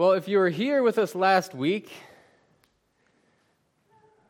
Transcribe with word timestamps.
Well, 0.00 0.12
if 0.12 0.28
you 0.28 0.38
were 0.38 0.48
here 0.48 0.82
with 0.82 0.96
us 0.96 1.14
last 1.14 1.54
week, 1.54 1.92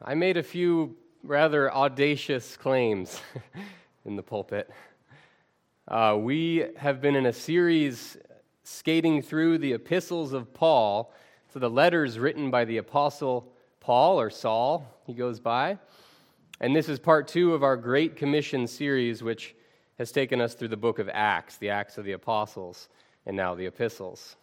I 0.02 0.16
made 0.16 0.36
a 0.36 0.42
few 0.42 0.96
rather 1.22 1.72
audacious 1.72 2.56
claims 2.56 3.20
in 4.04 4.16
the 4.16 4.22
pulpit. 4.24 4.68
Uh, 5.86 6.16
we 6.18 6.66
have 6.76 7.00
been 7.00 7.14
in 7.14 7.26
a 7.26 7.32
series 7.32 8.16
skating 8.64 9.22
through 9.22 9.58
the 9.58 9.74
epistles 9.74 10.32
of 10.32 10.52
Paul, 10.52 11.14
so 11.52 11.60
the 11.60 11.70
letters 11.70 12.18
written 12.18 12.50
by 12.50 12.64
the 12.64 12.78
apostle 12.78 13.52
Paul 13.78 14.20
or 14.20 14.28
Saul, 14.28 14.84
he 15.06 15.14
goes 15.14 15.38
by. 15.38 15.78
And 16.60 16.74
this 16.74 16.88
is 16.88 16.98
part 16.98 17.28
two 17.28 17.54
of 17.54 17.62
our 17.62 17.76
Great 17.76 18.16
Commission 18.16 18.66
series, 18.66 19.22
which 19.22 19.54
has 19.98 20.10
taken 20.10 20.40
us 20.40 20.54
through 20.54 20.66
the 20.66 20.76
book 20.76 20.98
of 20.98 21.08
Acts, 21.12 21.58
the 21.58 21.70
Acts 21.70 21.96
of 21.96 22.04
the 22.04 22.10
Apostles, 22.10 22.88
and 23.24 23.36
now 23.36 23.54
the 23.54 23.66
epistles. 23.66 24.34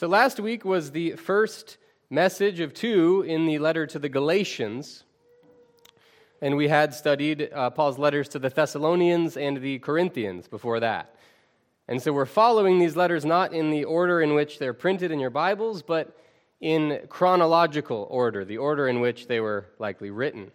So 0.00 0.06
last 0.06 0.40
week 0.40 0.64
was 0.64 0.92
the 0.92 1.10
first 1.16 1.76
message 2.08 2.60
of 2.60 2.72
two 2.72 3.22
in 3.28 3.44
the 3.44 3.58
letter 3.58 3.86
to 3.88 3.98
the 3.98 4.08
Galatians. 4.08 5.04
And 6.40 6.56
we 6.56 6.68
had 6.68 6.94
studied 6.94 7.50
uh, 7.52 7.68
Paul's 7.68 7.98
letters 7.98 8.26
to 8.30 8.38
the 8.38 8.48
Thessalonians 8.48 9.36
and 9.36 9.58
the 9.58 9.78
Corinthians 9.80 10.48
before 10.48 10.80
that. 10.80 11.14
And 11.86 12.02
so 12.02 12.14
we're 12.14 12.24
following 12.24 12.78
these 12.78 12.96
letters 12.96 13.26
not 13.26 13.52
in 13.52 13.68
the 13.68 13.84
order 13.84 14.22
in 14.22 14.32
which 14.32 14.58
they're 14.58 14.72
printed 14.72 15.10
in 15.10 15.20
your 15.20 15.28
Bibles, 15.28 15.82
but 15.82 16.16
in 16.62 17.00
chronological 17.10 18.06
order, 18.08 18.42
the 18.42 18.56
order 18.56 18.88
in 18.88 19.00
which 19.00 19.26
they 19.26 19.38
were 19.38 19.66
likely 19.78 20.10
written. 20.10 20.50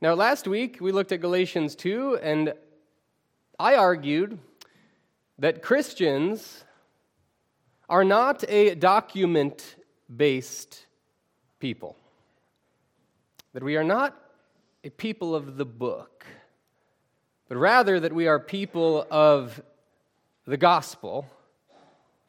Now, 0.00 0.14
last 0.14 0.46
week 0.46 0.78
we 0.80 0.92
looked 0.92 1.10
at 1.10 1.20
Galatians 1.20 1.74
2, 1.74 2.20
and 2.22 2.54
I 3.58 3.74
argued 3.74 4.38
that 5.40 5.60
Christians 5.60 6.62
are 7.88 8.04
not 8.04 8.44
a 8.48 8.74
document 8.74 9.76
based 10.14 10.86
people. 11.60 11.96
That 13.52 13.62
we 13.62 13.76
are 13.76 13.84
not 13.84 14.16
a 14.84 14.90
people 14.90 15.34
of 15.34 15.56
the 15.56 15.64
book, 15.64 16.26
but 17.48 17.56
rather 17.56 18.00
that 18.00 18.12
we 18.12 18.26
are 18.26 18.38
people 18.38 19.06
of 19.10 19.62
the 20.46 20.56
gospel, 20.56 21.26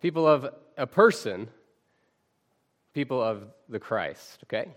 people 0.02 0.28
of 0.28 0.50
a 0.78 0.88
person, 0.88 1.48
people 2.94 3.22
of 3.22 3.44
the 3.70 3.80
Christ, 3.80 4.40
okay? 4.44 4.70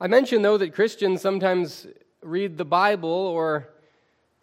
I 0.00 0.06
mentioned, 0.08 0.44
though, 0.44 0.58
that 0.58 0.74
Christians 0.74 1.20
sometimes 1.20 1.86
read 2.22 2.56
the 2.56 2.64
Bible 2.64 3.08
or 3.08 3.68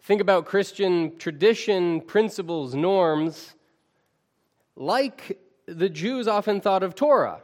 think 0.02 0.20
about 0.20 0.46
Christian 0.46 1.16
tradition, 1.18 2.00
principles, 2.00 2.74
norms 2.74 3.54
like 4.80 5.38
the 5.66 5.90
Jews 5.90 6.26
often 6.26 6.62
thought 6.62 6.82
of 6.82 6.94
Torah, 6.94 7.42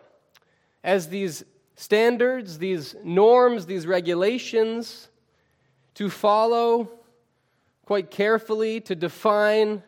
as 0.83 1.09
these 1.11 1.45
standards, 1.75 2.59
these 2.59 2.97
norms, 3.05 3.67
these 3.67 3.87
regulations 3.87 5.11
to 5.95 6.09
follow 6.09 6.89
quite 7.85 8.11
carefully 8.11 8.81
to 8.81 8.95
define 8.95 9.83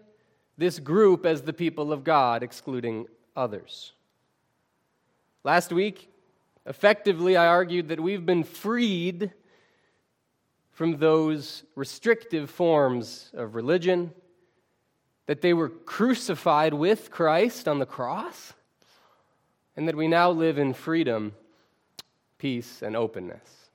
this 0.59 0.79
group 0.79 1.25
as 1.25 1.41
the 1.41 1.55
people 1.55 1.91
of 1.91 2.05
God, 2.05 2.43
excluding 2.43 3.07
others. 3.35 3.93
Last 5.43 5.73
week, 5.73 6.11
effectively, 6.67 7.35
I 7.35 7.47
argued 7.47 7.89
that 7.89 7.99
we've 7.99 8.27
been 8.27 8.45
freed 8.45 9.33
from 10.71 10.99
those 10.99 11.65
restrictive 11.75 12.51
forms 12.51 13.31
of 13.33 13.55
religion 13.55 14.13
that 15.29 15.43
they 15.43 15.53
were 15.53 15.69
crucified 15.69 16.73
with 16.73 17.11
Christ 17.11 17.69
on 17.69 17.79
the 17.79 17.87
cross, 17.87 18.55
and 19.77 19.87
that 19.87 19.95
we 19.95 20.09
now 20.09 20.31
live 20.31 20.57
in 20.57 20.73
freedom, 20.73 21.35
peace, 22.39 22.81
and 22.81 22.97
openness. 22.97 23.69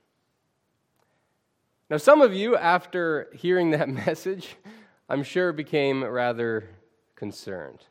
Now, 1.91 1.97
some 1.97 2.23
of 2.23 2.33
you, 2.33 2.57
after 2.57 3.29
hearing 3.35 3.69
that 3.69 3.87
message, 4.07 4.55
I'm 5.07 5.21
sure 5.21 5.53
became 5.53 6.03
rather 6.03 6.67
concerned. 7.15 7.83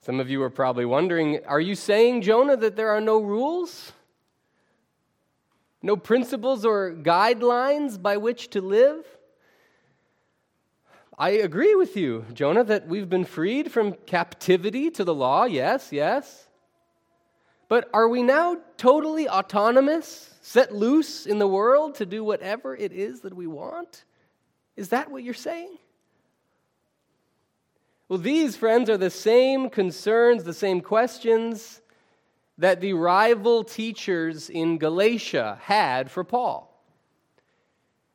Some 0.00 0.20
of 0.20 0.30
you 0.30 0.40
are 0.44 0.50
probably 0.50 0.84
wondering 0.84 1.40
are 1.44 1.60
you 1.60 1.74
saying, 1.74 2.22
Jonah, 2.22 2.56
that 2.56 2.76
there 2.76 2.90
are 2.90 3.00
no 3.00 3.18
rules? 3.18 3.92
No 5.82 5.96
principles 5.96 6.64
or 6.64 6.92
guidelines 6.92 8.00
by 8.00 8.16
which 8.16 8.48
to 8.50 8.60
live? 8.60 9.04
I 11.20 11.30
agree 11.30 11.74
with 11.74 11.96
you, 11.96 12.24
Jonah, 12.32 12.62
that 12.62 12.86
we've 12.86 13.08
been 13.08 13.24
freed 13.24 13.72
from 13.72 13.94
captivity 14.06 14.88
to 14.92 15.02
the 15.02 15.14
law. 15.14 15.46
Yes, 15.46 15.88
yes. 15.90 16.46
But 17.66 17.90
are 17.92 18.08
we 18.08 18.22
now 18.22 18.58
totally 18.76 19.28
autonomous, 19.28 20.32
set 20.42 20.72
loose 20.72 21.26
in 21.26 21.40
the 21.40 21.48
world 21.48 21.96
to 21.96 22.06
do 22.06 22.22
whatever 22.22 22.76
it 22.76 22.92
is 22.92 23.22
that 23.22 23.34
we 23.34 23.48
want? 23.48 24.04
Is 24.76 24.90
that 24.90 25.10
what 25.10 25.24
you're 25.24 25.34
saying? 25.34 25.76
Well, 28.08 28.20
these, 28.20 28.56
friends, 28.56 28.88
are 28.88 28.96
the 28.96 29.10
same 29.10 29.70
concerns, 29.70 30.44
the 30.44 30.54
same 30.54 30.80
questions 30.80 31.82
that 32.58 32.80
the 32.80 32.92
rival 32.92 33.64
teachers 33.64 34.48
in 34.48 34.78
Galatia 34.78 35.58
had 35.62 36.12
for 36.12 36.22
Paul. 36.22 36.80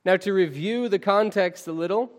Now, 0.06 0.16
to 0.18 0.32
review 0.32 0.88
the 0.88 1.00
context 1.00 1.68
a 1.68 1.74
little, 1.74 2.12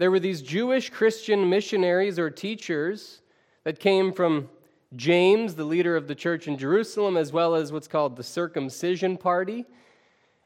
there 0.00 0.10
were 0.10 0.18
these 0.18 0.40
Jewish 0.40 0.88
Christian 0.88 1.50
missionaries 1.50 2.18
or 2.18 2.30
teachers 2.30 3.20
that 3.64 3.78
came 3.78 4.14
from 4.14 4.48
James, 4.96 5.56
the 5.56 5.64
leader 5.64 5.94
of 5.94 6.08
the 6.08 6.14
church 6.14 6.48
in 6.48 6.56
Jerusalem, 6.56 7.18
as 7.18 7.34
well 7.34 7.54
as 7.54 7.70
what's 7.70 7.86
called 7.86 8.16
the 8.16 8.22
circumcision 8.22 9.18
party. 9.18 9.66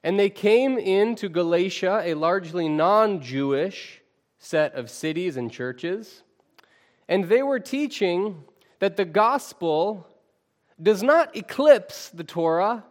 And 0.03 0.19
they 0.19 0.28
came 0.28 0.76
into 0.76 1.28
Galatia, 1.28 2.03
a 2.04 2.15
largely 2.15 2.69
non 2.69 3.20
Jewish 3.20 4.03
set 4.41 4.75
of 4.75 4.91
cities 4.91 5.37
and 5.37 5.53
churches. 5.53 6.25
And 7.09 7.28
they 7.28 7.44
were 7.44 7.60
teaching 7.60 8.42
that 8.81 8.97
the 8.97 9.04
gospel 9.04 10.04
does 10.82 11.04
not 11.04 11.36
eclipse 11.36 12.09
the 12.09 12.25
Torah 12.25 12.82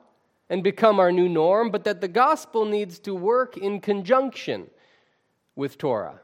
and 0.49 0.63
become 0.63 1.01
our 1.01 1.11
new 1.11 1.27
norm, 1.27 1.71
but 1.71 1.83
that 1.83 1.99
the 1.99 2.07
gospel 2.07 2.63
needs 2.63 2.99
to 2.99 3.13
work 3.13 3.57
in 3.57 3.81
conjunction 3.81 4.69
with 5.57 5.77
Torah. 5.77 6.21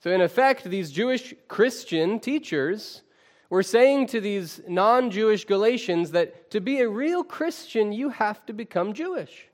So, 0.00 0.10
in 0.10 0.22
effect, 0.22 0.64
these 0.64 0.90
Jewish 0.90 1.34
Christian 1.46 2.20
teachers 2.20 3.02
were 3.50 3.62
saying 3.62 4.06
to 4.08 4.20
these 4.20 4.62
non 4.66 5.10
Jewish 5.10 5.44
Galatians 5.44 6.12
that 6.12 6.50
to 6.52 6.60
be 6.60 6.80
a 6.80 6.88
real 6.88 7.22
Christian, 7.22 7.92
you 7.92 8.08
have 8.08 8.44
to 8.46 8.52
become 8.52 8.94
Jewish. 8.94 9.48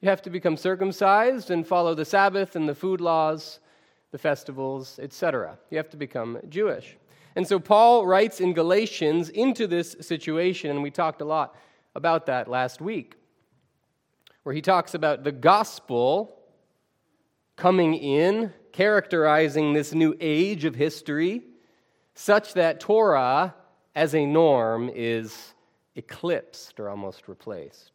You 0.00 0.08
have 0.08 0.22
to 0.22 0.30
become 0.30 0.56
circumcised 0.56 1.50
and 1.50 1.66
follow 1.66 1.94
the 1.94 2.04
Sabbath 2.04 2.54
and 2.54 2.68
the 2.68 2.74
food 2.74 3.00
laws, 3.00 3.58
the 4.12 4.18
festivals, 4.18 5.00
etc. 5.02 5.58
You 5.70 5.78
have 5.78 5.90
to 5.90 5.96
become 5.96 6.38
Jewish. 6.48 6.96
And 7.34 7.46
so 7.46 7.58
Paul 7.58 8.06
writes 8.06 8.40
in 8.40 8.52
Galatians 8.52 9.30
into 9.30 9.66
this 9.66 9.96
situation, 10.00 10.70
and 10.70 10.82
we 10.82 10.92
talked 10.92 11.20
a 11.20 11.24
lot 11.24 11.56
about 11.96 12.26
that 12.26 12.46
last 12.46 12.80
week, 12.80 13.16
where 14.44 14.54
he 14.54 14.62
talks 14.62 14.94
about 14.94 15.24
the 15.24 15.32
gospel 15.32 16.38
coming 17.56 17.94
in 17.94 18.52
characterizing 18.78 19.72
this 19.72 19.92
new 19.92 20.16
age 20.20 20.64
of 20.64 20.76
history, 20.76 21.42
such 22.14 22.54
that 22.54 22.78
Torah 22.78 23.52
as 23.96 24.14
a 24.14 24.24
norm 24.24 24.88
is 24.94 25.52
eclipsed 25.96 26.78
or 26.78 26.88
almost 26.88 27.26
replaced. 27.26 27.90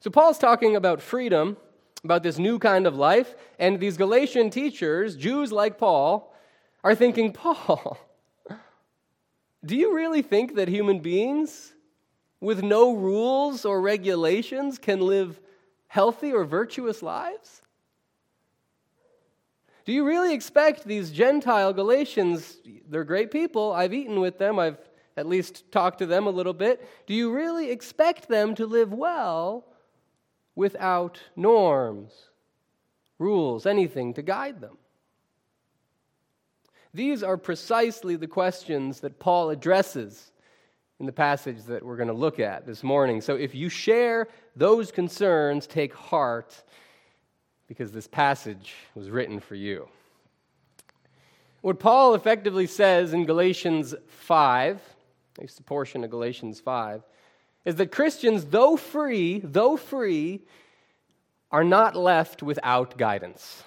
So, 0.00 0.10
Paul's 0.10 0.38
talking 0.38 0.74
about 0.74 1.00
freedom, 1.00 1.56
about 2.02 2.24
this 2.24 2.40
new 2.40 2.58
kind 2.58 2.88
of 2.88 2.96
life, 2.96 3.36
and 3.56 3.78
these 3.78 3.96
Galatian 3.96 4.50
teachers, 4.50 5.14
Jews 5.14 5.52
like 5.52 5.78
Paul, 5.78 6.34
are 6.82 6.96
thinking, 6.96 7.32
Paul, 7.44 7.98
do 9.64 9.76
you 9.76 9.94
really 9.94 10.22
think 10.22 10.56
that 10.56 10.66
human 10.66 10.98
beings 10.98 11.72
with 12.40 12.64
no 12.64 12.96
rules 12.96 13.64
or 13.64 13.80
regulations 13.80 14.76
can 14.76 15.00
live 15.00 15.38
healthy 15.86 16.32
or 16.32 16.44
virtuous 16.44 17.00
lives? 17.00 17.61
Do 19.84 19.92
you 19.92 20.06
really 20.06 20.32
expect 20.34 20.84
these 20.84 21.10
Gentile 21.10 21.72
Galatians, 21.72 22.58
they're 22.88 23.04
great 23.04 23.30
people, 23.30 23.72
I've 23.72 23.92
eaten 23.92 24.20
with 24.20 24.38
them, 24.38 24.58
I've 24.58 24.78
at 25.16 25.26
least 25.26 25.70
talked 25.70 25.98
to 25.98 26.06
them 26.06 26.26
a 26.26 26.30
little 26.30 26.54
bit. 26.54 26.88
Do 27.06 27.14
you 27.14 27.32
really 27.32 27.70
expect 27.70 28.28
them 28.28 28.54
to 28.54 28.66
live 28.66 28.92
well 28.92 29.66
without 30.54 31.20
norms, 31.36 32.12
rules, 33.18 33.66
anything 33.66 34.14
to 34.14 34.22
guide 34.22 34.60
them? 34.60 34.78
These 36.94 37.22
are 37.22 37.36
precisely 37.36 38.16
the 38.16 38.26
questions 38.26 39.00
that 39.00 39.18
Paul 39.18 39.50
addresses 39.50 40.32
in 41.00 41.06
the 41.06 41.12
passage 41.12 41.64
that 41.64 41.82
we're 41.82 41.96
going 41.96 42.08
to 42.08 42.14
look 42.14 42.38
at 42.38 42.66
this 42.66 42.82
morning. 42.82 43.20
So 43.20 43.34
if 43.34 43.54
you 43.54 43.68
share 43.68 44.28
those 44.54 44.92
concerns, 44.92 45.66
take 45.66 45.94
heart 45.94 46.62
because 47.72 47.90
this 47.90 48.06
passage 48.06 48.74
was 48.94 49.08
written 49.08 49.40
for 49.40 49.54
you. 49.54 49.88
What 51.62 51.78
Paul 51.78 52.14
effectively 52.14 52.66
says 52.66 53.14
in 53.14 53.24
Galatians 53.24 53.94
5, 54.08 54.76
at 54.76 55.40
least 55.40 55.58
a 55.58 55.62
portion 55.62 56.04
of 56.04 56.10
Galatians 56.10 56.60
5, 56.60 57.02
is 57.64 57.76
that 57.76 57.90
Christians, 57.90 58.44
though 58.44 58.76
free, 58.76 59.38
though 59.38 59.78
free, 59.78 60.42
are 61.50 61.64
not 61.64 61.96
left 61.96 62.42
without 62.42 62.98
guidance. 62.98 63.62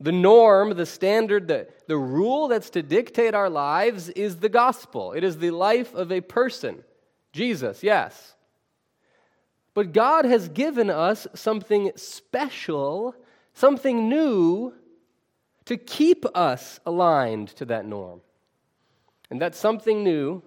The 0.00 0.10
norm, 0.10 0.74
the 0.74 0.84
standard, 0.84 1.46
the, 1.46 1.68
the 1.86 1.96
rule 1.96 2.48
that's 2.48 2.70
to 2.70 2.82
dictate 2.82 3.36
our 3.36 3.50
lives 3.50 4.08
is 4.08 4.40
the 4.40 4.48
gospel. 4.48 5.12
It 5.12 5.22
is 5.22 5.38
the 5.38 5.52
life 5.52 5.94
of 5.94 6.10
a 6.10 6.22
person, 6.22 6.82
Jesus, 7.32 7.84
yes. 7.84 8.34
But 9.74 9.92
God 9.92 10.24
has 10.24 10.48
given 10.48 10.88
us 10.88 11.26
something 11.34 11.90
special, 11.96 13.14
something 13.52 14.08
new, 14.08 14.72
to 15.64 15.76
keep 15.76 16.24
us 16.36 16.78
aligned 16.86 17.48
to 17.48 17.64
that 17.66 17.84
norm. 17.84 18.20
And 19.30 19.40
that 19.40 19.56
something 19.56 20.04
new, 20.04 20.42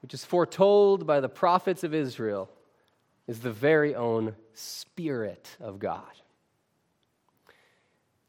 which 0.00 0.14
is 0.14 0.24
foretold 0.24 1.06
by 1.06 1.20
the 1.20 1.28
prophets 1.28 1.84
of 1.84 1.92
Israel, 1.92 2.48
is 3.26 3.40
the 3.40 3.52
very 3.52 3.94
own 3.94 4.34
Spirit 4.54 5.56
of 5.60 5.78
God. 5.78 6.02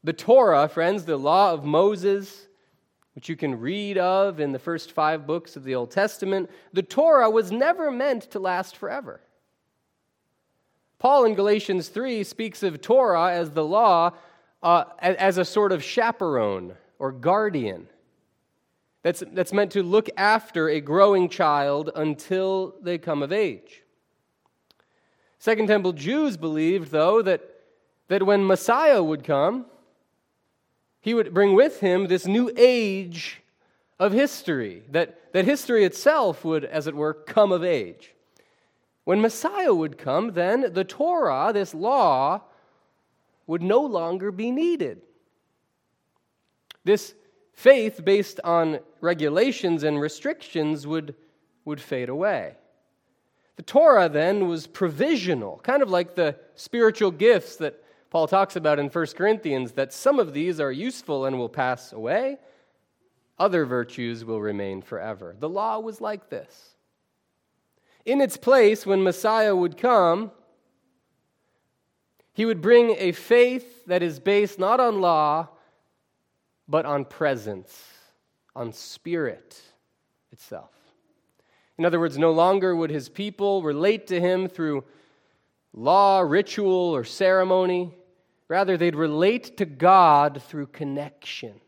The 0.02 0.12
Torah, 0.12 0.68
friends, 0.68 1.04
the 1.04 1.16
law 1.16 1.52
of 1.52 1.64
Moses, 1.64 2.46
which 3.14 3.28
you 3.28 3.36
can 3.36 3.58
read 3.58 3.96
of 3.96 4.38
in 4.38 4.52
the 4.52 4.58
first 4.58 4.92
five 4.92 5.26
books 5.26 5.56
of 5.56 5.64
the 5.64 5.74
Old 5.74 5.90
Testament, 5.90 6.50
the 6.72 6.82
Torah 6.82 7.30
was 7.30 7.50
never 7.50 7.90
meant 7.90 8.22
to 8.32 8.38
last 8.38 8.76
forever. 8.76 9.20
Paul 11.04 11.26
in 11.26 11.34
Galatians 11.34 11.88
3 11.88 12.24
speaks 12.24 12.62
of 12.62 12.80
Torah 12.80 13.30
as 13.30 13.50
the 13.50 13.62
law 13.62 14.12
uh, 14.62 14.84
as 15.00 15.36
a 15.36 15.44
sort 15.44 15.70
of 15.70 15.84
chaperone 15.84 16.76
or 16.98 17.12
guardian 17.12 17.88
that's, 19.02 19.22
that's 19.32 19.52
meant 19.52 19.72
to 19.72 19.82
look 19.82 20.08
after 20.16 20.70
a 20.70 20.80
growing 20.80 21.28
child 21.28 21.90
until 21.94 22.74
they 22.80 22.96
come 22.96 23.22
of 23.22 23.32
age. 23.32 23.82
Second 25.38 25.66
Temple 25.66 25.92
Jews 25.92 26.38
believed, 26.38 26.90
though, 26.90 27.20
that, 27.20 27.42
that 28.08 28.22
when 28.22 28.46
Messiah 28.46 29.02
would 29.02 29.24
come, 29.24 29.66
he 31.02 31.12
would 31.12 31.34
bring 31.34 31.52
with 31.52 31.80
him 31.80 32.06
this 32.06 32.26
new 32.26 32.50
age 32.56 33.42
of 33.98 34.12
history, 34.12 34.84
that, 34.90 35.34
that 35.34 35.44
history 35.44 35.84
itself 35.84 36.46
would, 36.46 36.64
as 36.64 36.86
it 36.86 36.94
were, 36.94 37.12
come 37.12 37.52
of 37.52 37.62
age. 37.62 38.13
When 39.04 39.20
Messiah 39.20 39.74
would 39.74 39.98
come, 39.98 40.32
then 40.32 40.72
the 40.72 40.84
Torah, 40.84 41.52
this 41.52 41.74
law, 41.74 42.42
would 43.46 43.62
no 43.62 43.80
longer 43.80 44.32
be 44.32 44.50
needed. 44.50 45.02
This 46.84 47.14
faith 47.52 48.04
based 48.04 48.40
on 48.42 48.80
regulations 49.00 49.84
and 49.84 50.00
restrictions 50.00 50.86
would, 50.86 51.14
would 51.64 51.80
fade 51.80 52.08
away. 52.08 52.56
The 53.56 53.62
Torah 53.62 54.08
then 54.08 54.48
was 54.48 54.66
provisional, 54.66 55.60
kind 55.62 55.82
of 55.82 55.90
like 55.90 56.14
the 56.14 56.36
spiritual 56.54 57.10
gifts 57.10 57.56
that 57.56 57.82
Paul 58.10 58.26
talks 58.26 58.56
about 58.56 58.78
in 58.78 58.88
1 58.88 59.06
Corinthians, 59.16 59.72
that 59.72 59.92
some 59.92 60.18
of 60.18 60.32
these 60.32 60.60
are 60.60 60.72
useful 60.72 61.26
and 61.26 61.38
will 61.38 61.48
pass 61.48 61.92
away, 61.92 62.38
other 63.38 63.64
virtues 63.64 64.24
will 64.24 64.40
remain 64.40 64.82
forever. 64.82 65.36
The 65.38 65.48
law 65.48 65.78
was 65.80 66.00
like 66.00 66.30
this. 66.30 66.73
In 68.04 68.20
its 68.20 68.36
place, 68.36 68.84
when 68.84 69.02
Messiah 69.02 69.56
would 69.56 69.76
come, 69.78 70.30
he 72.32 72.44
would 72.44 72.60
bring 72.60 72.96
a 72.98 73.12
faith 73.12 73.86
that 73.86 74.02
is 74.02 74.18
based 74.18 74.58
not 74.58 74.80
on 74.80 75.00
law, 75.00 75.48
but 76.68 76.84
on 76.84 77.04
presence, 77.04 77.82
on 78.54 78.72
spirit 78.72 79.60
itself. 80.32 80.70
In 81.78 81.84
other 81.84 81.98
words, 82.00 82.18
no 82.18 82.32
longer 82.32 82.74
would 82.74 82.90
his 82.90 83.08
people 83.08 83.62
relate 83.62 84.06
to 84.08 84.20
him 84.20 84.48
through 84.48 84.84
law, 85.72 86.20
ritual, 86.20 86.94
or 86.94 87.04
ceremony. 87.04 87.94
Rather, 88.48 88.76
they'd 88.76 88.94
relate 88.94 89.56
to 89.56 89.64
God 89.64 90.42
through 90.42 90.66
connection, 90.66 91.60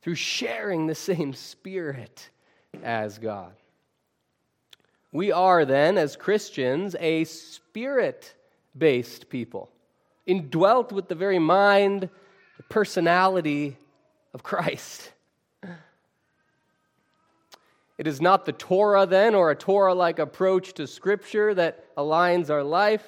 through 0.00 0.14
sharing 0.14 0.86
the 0.86 0.94
same 0.94 1.34
spirit 1.34 2.30
as 2.82 3.18
God. 3.18 3.52
We 5.12 5.30
are 5.30 5.66
then, 5.66 5.98
as 5.98 6.16
Christians, 6.16 6.96
a 6.98 7.24
spirit 7.24 8.34
based 8.76 9.28
people, 9.28 9.70
indwelt 10.24 10.90
with 10.90 11.08
the 11.08 11.14
very 11.14 11.38
mind, 11.38 12.08
the 12.56 12.62
personality 12.64 13.76
of 14.32 14.42
Christ. 14.42 15.12
It 17.98 18.06
is 18.06 18.22
not 18.22 18.46
the 18.46 18.52
Torah, 18.52 19.04
then, 19.04 19.34
or 19.34 19.50
a 19.50 19.54
Torah 19.54 19.94
like 19.94 20.18
approach 20.18 20.72
to 20.72 20.86
Scripture 20.86 21.54
that 21.54 21.94
aligns 21.94 22.48
our 22.48 22.64
life, 22.64 23.04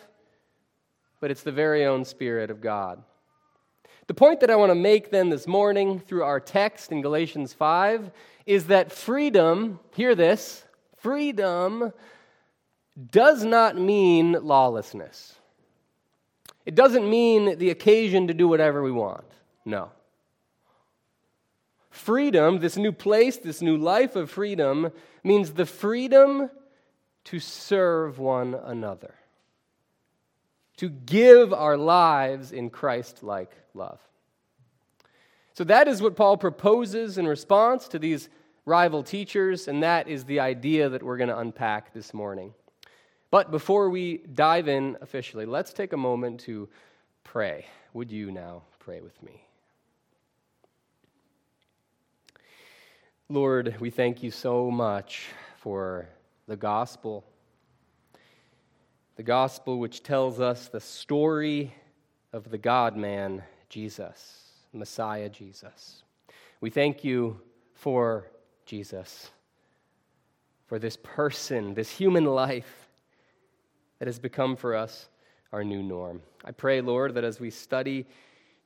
but 1.21 1.31
it's 1.31 1.43
the 1.43 1.53
very 1.53 1.87
own 1.87 2.05
Spirit 2.05 2.51
of 2.51 2.61
God. 2.61 3.03
The 4.07 4.15
point 4.15 4.41
that 4.41 4.51
I 4.51 4.57
want 4.57 4.71
to 4.71 4.77
make 4.77 5.11
then 5.11 5.31
this 5.31 5.47
morning 5.47 5.99
through 5.99 6.23
our 6.23 6.39
text 6.39 6.93
in 6.93 7.01
Galatians 7.01 7.55
5 7.55 8.11
is 8.45 8.67
that 8.67 8.93
freedom, 8.93 9.81
hear 9.95 10.15
this, 10.15 10.65
freedom 11.05 11.93
does 13.11 13.45
not 13.45 13.77
mean 13.77 14.33
lawlessness. 14.33 15.35
It 16.65 16.75
doesn't 16.75 17.09
mean 17.09 17.59
the 17.59 17.69
occasion 17.69 18.29
to 18.29 18.35
do 18.35 18.49
whatever 18.49 18.83
we 18.83 18.91
want. 18.91 19.27
No. 19.67 19.91
Freedom, 21.91 22.59
this 22.59 22.79
new 22.79 22.91
place, 22.91 23.37
this 23.37 23.61
new 23.61 23.77
life 23.77 24.17
of 24.17 24.31
freedom, 24.31 24.93
means 25.23 25.53
the 25.53 25.67
freedom 25.67 26.49
to 27.25 27.39
serve 27.39 28.19
one 28.19 28.55
another, 28.55 29.15
to 30.79 30.89
give 30.89 31.53
our 31.53 31.77
lives 31.77 32.51
in 32.51 32.71
Christ 32.71 33.23
like 33.23 33.53
love. 33.75 34.01
So 35.53 35.65
that 35.65 35.87
is 35.87 36.01
what 36.01 36.17
Paul 36.17 36.39
proposes 36.39 37.19
in 37.19 37.29
response 37.29 37.89
to 37.89 37.99
these 37.99 38.31
rival 38.67 39.03
teachers, 39.03 39.69
and 39.69 39.83
that 39.83 40.09
is 40.09 40.25
the 40.25 40.41
idea 40.41 40.89
that 40.89 41.03
we're 41.03 41.17
going 41.17 41.29
to 41.29 41.39
unpack 41.39 41.93
this 41.93 42.15
morning. 42.15 42.55
But 43.31 43.51
before 43.51 43.91
we 43.91 44.19
dive 44.19 44.69
in 44.69 44.97
officially, 45.01 45.45
let's 45.45 45.73
take 45.73 45.93
a 45.93 45.97
moment 45.97 46.41
to 46.41 46.69
pray. 47.25 47.67
Would 47.93 48.11
you 48.11 48.31
now 48.31 48.63
pray 48.79 49.01
with 49.01 49.21
me? 49.23 49.43
Lord, 53.29 53.77
we 53.81 53.91
thank 53.91 54.23
you 54.23 54.31
so 54.31 54.71
much 54.71 55.27
for 55.57 56.09
the 56.47 56.57
gospel. 56.57 57.25
The 59.17 59.23
gospel 59.23 59.79
which 59.79 60.03
tells 60.03 60.41
us 60.41 60.69
the 60.69 60.81
story 60.81 61.75
of 62.33 62.51
the 62.51 62.59
God 62.59 62.97
man, 62.97 63.43
Jesus, 63.69 64.51
Messiah 64.73 65.29
Jesus. 65.29 66.03
We 66.61 66.71
thank 66.71 67.03
you 67.03 67.41
for 67.75 68.27
Jesus, 68.65 69.31
for 70.67 70.79
this 70.79 70.97
person, 71.03 71.75
this 71.75 71.91
human 71.91 72.25
life 72.25 72.89
that 73.99 74.09
has 74.09 74.19
become 74.19 74.57
for 74.57 74.75
us 74.75 75.09
our 75.53 75.63
new 75.63 75.83
norm. 75.83 76.21
I 76.45 76.51
pray, 76.51 76.81
Lord, 76.81 77.15
that 77.15 77.25
as 77.25 77.39
we 77.39 77.51
study 77.51 78.07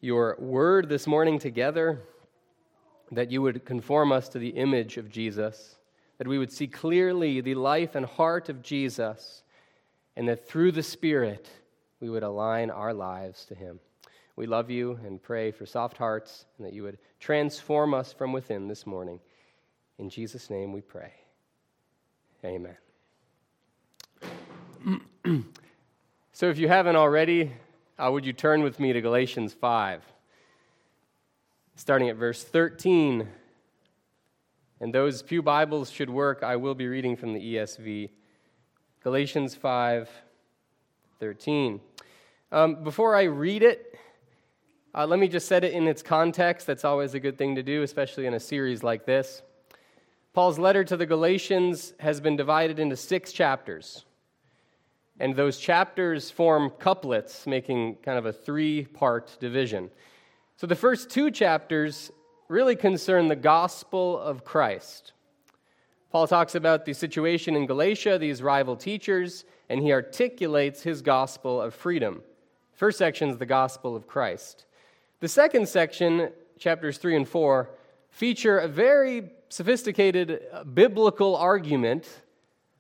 your 0.00 0.36
word 0.38 0.88
this 0.88 1.06
morning 1.06 1.38
together, 1.38 2.00
that 3.10 3.30
you 3.30 3.42
would 3.42 3.64
conform 3.64 4.12
us 4.12 4.28
to 4.30 4.38
the 4.38 4.50
image 4.50 4.96
of 4.96 5.10
Jesus, 5.10 5.76
that 6.18 6.28
we 6.28 6.38
would 6.38 6.52
see 6.52 6.66
clearly 6.66 7.40
the 7.40 7.54
life 7.54 7.94
and 7.94 8.06
heart 8.06 8.48
of 8.48 8.62
Jesus, 8.62 9.42
and 10.16 10.28
that 10.28 10.48
through 10.48 10.72
the 10.72 10.82
Spirit 10.82 11.48
we 12.00 12.08
would 12.08 12.22
align 12.22 12.70
our 12.70 12.94
lives 12.94 13.44
to 13.46 13.54
Him. 13.54 13.80
We 14.36 14.46
love 14.46 14.70
you 14.70 14.98
and 15.04 15.22
pray 15.22 15.50
for 15.50 15.66
soft 15.66 15.96
hearts, 15.96 16.46
and 16.56 16.66
that 16.66 16.72
you 16.72 16.84
would 16.84 16.98
transform 17.18 17.92
us 17.92 18.12
from 18.12 18.32
within 18.32 18.68
this 18.68 18.86
morning. 18.86 19.20
In 19.98 20.10
Jesus' 20.10 20.48
name 20.50 20.72
we 20.72 20.80
pray. 20.80 21.12
Amen. 22.44 22.76
so 26.32 26.48
if 26.48 26.58
you 26.58 26.68
haven't 26.68 26.96
already, 26.96 27.52
uh, 27.98 28.10
would 28.10 28.24
you 28.24 28.32
turn 28.32 28.62
with 28.62 28.78
me 28.78 28.92
to 28.92 29.00
Galatians 29.00 29.52
5? 29.52 30.02
starting 31.78 32.08
at 32.08 32.16
verse 32.16 32.42
13. 32.42 33.28
And 34.80 34.92
those 34.92 35.22
Pew 35.22 35.42
Bibles 35.42 35.90
should 35.90 36.10
work. 36.10 36.42
I 36.42 36.56
will 36.56 36.74
be 36.74 36.88
reading 36.88 37.16
from 37.16 37.32
the 37.32 37.40
ESV. 37.54 38.10
Galatians 39.02 39.54
5 39.54 40.10
13. 41.20 41.80
Um, 42.52 42.84
before 42.84 43.16
I 43.16 43.24
read 43.24 43.64
it, 43.64 43.98
uh, 44.94 45.04
let 45.04 45.18
me 45.18 45.26
just 45.26 45.48
set 45.48 45.64
it 45.64 45.72
in 45.72 45.88
its 45.88 46.00
context. 46.00 46.66
That's 46.66 46.84
always 46.84 47.14
a 47.14 47.20
good 47.20 47.36
thing 47.36 47.56
to 47.56 47.62
do, 47.62 47.82
especially 47.82 48.26
in 48.26 48.34
a 48.34 48.40
series 48.40 48.84
like 48.84 49.04
this. 49.04 49.42
Paul's 50.38 50.56
letter 50.56 50.84
to 50.84 50.96
the 50.96 51.04
Galatians 51.04 51.94
has 51.98 52.20
been 52.20 52.36
divided 52.36 52.78
into 52.78 52.94
six 52.94 53.32
chapters. 53.32 54.04
And 55.18 55.34
those 55.34 55.58
chapters 55.58 56.30
form 56.30 56.70
couplets, 56.70 57.44
making 57.44 57.96
kind 58.04 58.16
of 58.16 58.24
a 58.24 58.32
three 58.32 58.84
part 58.84 59.36
division. 59.40 59.90
So 60.54 60.68
the 60.68 60.76
first 60.76 61.10
two 61.10 61.32
chapters 61.32 62.12
really 62.46 62.76
concern 62.76 63.26
the 63.26 63.34
gospel 63.34 64.16
of 64.16 64.44
Christ. 64.44 65.12
Paul 66.12 66.28
talks 66.28 66.54
about 66.54 66.84
the 66.84 66.92
situation 66.92 67.56
in 67.56 67.66
Galatia, 67.66 68.16
these 68.16 68.40
rival 68.40 68.76
teachers, 68.76 69.44
and 69.68 69.82
he 69.82 69.90
articulates 69.90 70.84
his 70.84 71.02
gospel 71.02 71.60
of 71.60 71.74
freedom. 71.74 72.22
First 72.74 72.98
section 72.98 73.28
is 73.28 73.38
the 73.38 73.44
gospel 73.44 73.96
of 73.96 74.06
Christ. 74.06 74.66
The 75.18 75.26
second 75.26 75.68
section, 75.68 76.30
chapters 76.60 76.98
3 76.98 77.16
and 77.16 77.28
4, 77.28 77.70
feature 78.12 78.60
a 78.60 78.68
very 78.68 79.32
sophisticated 79.48 80.42
uh, 80.52 80.64
biblical 80.64 81.36
argument 81.36 82.22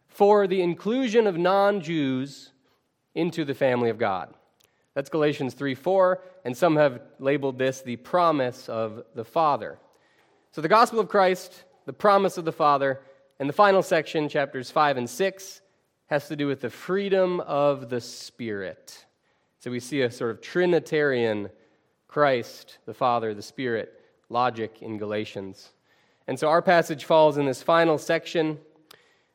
for 0.08 0.46
the 0.46 0.62
inclusion 0.62 1.26
of 1.26 1.36
non 1.36 1.80
Jews 1.80 2.52
into 3.14 3.44
the 3.44 3.54
family 3.54 3.90
of 3.90 3.98
God. 3.98 4.34
That's 4.94 5.10
Galatians 5.10 5.54
3 5.54 5.74
4, 5.74 6.22
and 6.44 6.56
some 6.56 6.76
have 6.76 7.00
labeled 7.18 7.58
this 7.58 7.82
the 7.82 7.96
promise 7.96 8.68
of 8.68 9.04
the 9.14 9.24
Father. 9.24 9.78
So 10.52 10.60
the 10.60 10.68
gospel 10.68 10.98
of 10.98 11.08
Christ, 11.08 11.64
the 11.86 11.92
promise 11.92 12.38
of 12.38 12.44
the 12.44 12.52
Father, 12.52 13.00
and 13.38 13.48
the 13.48 13.54
final 13.54 13.82
section, 13.82 14.28
chapters 14.28 14.70
5 14.70 14.96
and 14.96 15.08
6, 15.08 15.60
has 16.06 16.26
to 16.28 16.36
do 16.36 16.46
with 16.46 16.60
the 16.60 16.70
freedom 16.70 17.40
of 17.40 17.90
the 17.90 18.00
Spirit. 18.00 19.04
So 19.60 19.70
we 19.70 19.80
see 19.80 20.02
a 20.02 20.10
sort 20.10 20.30
of 20.30 20.40
Trinitarian 20.40 21.50
Christ, 22.08 22.78
the 22.86 22.94
Father, 22.94 23.34
the 23.34 23.42
Spirit 23.42 24.00
logic 24.28 24.82
in 24.82 24.98
Galatians. 24.98 25.70
And 26.28 26.38
so 26.38 26.48
our 26.48 26.60
passage 26.60 27.06
falls 27.06 27.38
in 27.38 27.46
this 27.46 27.62
final 27.62 27.96
section, 27.96 28.58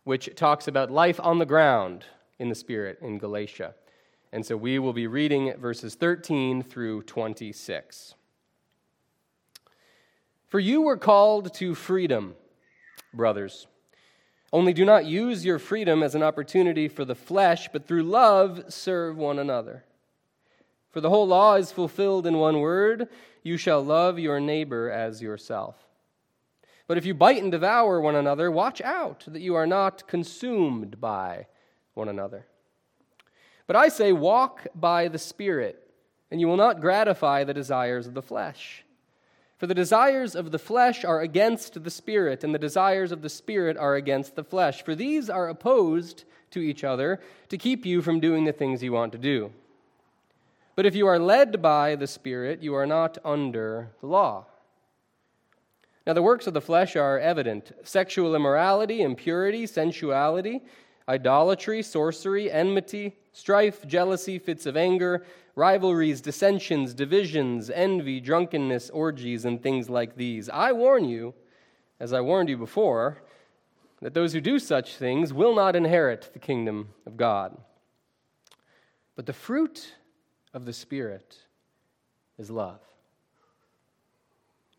which 0.04 0.30
talks 0.36 0.68
about 0.68 0.92
life 0.92 1.20
on 1.22 1.40
the 1.40 1.46
ground 1.46 2.06
in 2.38 2.50
the 2.50 2.56
Spirit 2.56 3.00
in 3.02 3.18
Galatia. 3.18 3.74
And 4.32 4.46
so 4.46 4.56
we 4.56 4.78
will 4.78 4.94
be 4.94 5.08
reading 5.08 5.54
verses 5.58 5.96
13 5.96 6.62
through 6.62 7.02
26. 7.04 8.14
For 10.48 10.60
you 10.60 10.84
were 10.84 10.98
called 10.98 11.56
to 11.56 11.74
freedom, 11.74 12.36
brothers. 13.12 13.66
Only 14.52 14.72
do 14.72 14.86
not 14.86 15.06
use 15.06 15.44
your 15.44 15.58
freedom 15.58 16.04
as 16.04 16.14
an 16.14 16.22
opportunity 16.22 16.88
for 16.88 17.06
the 17.06 17.16
flesh, 17.16 17.70
but 17.74 17.88
through 17.88 18.04
love 18.04 18.66
serve 18.68 19.18
one 19.18 19.40
another. 19.40 19.84
For 20.92 21.02
the 21.02 21.10
whole 21.10 21.26
law 21.26 21.56
is 21.56 21.72
fulfilled 21.72 22.28
in 22.28 22.38
one 22.38 22.60
word 22.60 23.10
you 23.42 23.58
shall 23.58 23.84
love 23.84 24.20
your 24.20 24.40
neighbor 24.40 24.92
as 24.92 25.24
yourself. 25.24 25.83
But 26.88 26.98
if 26.98 27.06
you 27.06 27.14
bite 27.14 27.42
and 27.42 27.52
devour 27.52 28.02
one 28.02 28.16
another, 28.16 28.52
watch 28.52 28.82
out 28.82 29.24
that 29.28 29.42
you 29.42 29.56
are 29.56 29.68
not 29.68 30.08
consumed 30.08 31.00
by 31.00 31.48
one 31.94 32.10
another. 32.10 32.46
But 33.68 33.76
I 33.76 33.88
say, 33.88 34.12
walk 34.12 34.68
by 34.76 35.08
the 35.08 35.18
Spirit, 35.18 35.90
and 36.30 36.42
you 36.42 36.48
will 36.48 36.58
not 36.58 36.82
gratify 36.82 37.44
the 37.44 37.54
desires 37.54 38.08
of 38.08 38.14
the 38.14 38.22
flesh. 38.22 38.84
For 39.58 39.68
the 39.68 39.74
desires 39.74 40.36
of 40.36 40.52
the 40.52 40.60
flesh 40.60 41.06
are 41.06 41.22
against 41.22 41.84
the 41.84 41.90
Spirit, 41.90 42.44
and 42.44 42.54
the 42.54 42.60
desires 42.60 43.14
of 43.14 43.22
the 43.22 43.30
Spirit 43.30 43.78
are 43.78 43.96
against 43.96 44.36
the 44.36 44.44
flesh. 44.44 44.84
For 44.84 44.96
these 44.96 45.30
are 45.30 45.48
opposed 45.48 46.26
to 46.52 46.60
each 46.60 46.84
other 46.84 47.22
to 47.48 47.58
keep 47.58 47.86
you 47.86 48.02
from 48.02 48.20
doing 48.20 48.44
the 48.44 48.52
things 48.52 48.84
you 48.84 48.92
want 48.92 49.14
to 49.14 49.18
do. 49.18 49.52
But 50.76 50.86
if 50.86 50.96
you 50.96 51.08
are 51.08 51.20
led 51.20 51.62
by 51.62 51.96
the 51.96 52.08
Spirit, 52.08 52.62
you 52.62 52.74
are 52.74 52.86
not 52.86 53.18
under 53.24 53.92
the 54.02 54.08
law. 54.08 54.48
Now, 56.06 56.14
the 56.14 56.22
works 56.22 56.48
of 56.48 56.54
the 56.54 56.62
flesh 56.62 56.96
are 56.96 57.20
evident 57.20 57.72
sexual 57.84 58.36
immorality, 58.36 59.02
impurity, 59.02 59.66
sensuality, 59.66 60.62
idolatry, 61.08 61.82
sorcery, 61.82 62.52
enmity, 62.52 63.16
strife, 63.32 63.88
jealousy, 63.88 64.38
fits 64.38 64.66
of 64.66 64.76
anger 64.76 65.26
rivalries, 65.56 66.20
dissensions, 66.20 66.94
divisions, 66.94 67.70
envy, 67.70 68.20
drunkenness, 68.20 68.90
orgies, 68.90 69.46
and 69.46 69.62
things 69.62 69.90
like 69.90 70.16
these. 70.16 70.50
I 70.50 70.72
warn 70.72 71.06
you, 71.06 71.34
as 72.00 72.12
I 72.12 72.22
warned 72.22 72.50
you 72.50 72.58
before, 72.58 73.22
that 74.02 74.14
those 74.14 74.34
who 74.34 74.42
do 74.42 74.60
such 74.60 74.96
things 74.96 75.32
will 75.32 75.56
not 75.56 75.76
inherit 75.76 76.32
the 76.34 76.40
kingdom 76.40 76.90
of 77.06 77.18
God. 77.18 77.56
But 79.16 79.28
the 79.28 79.34
fruit 79.34 79.94
of 80.54 80.66
the 80.66 80.74
Spirit 80.74 81.38
is 82.38 82.50
love 82.50 82.82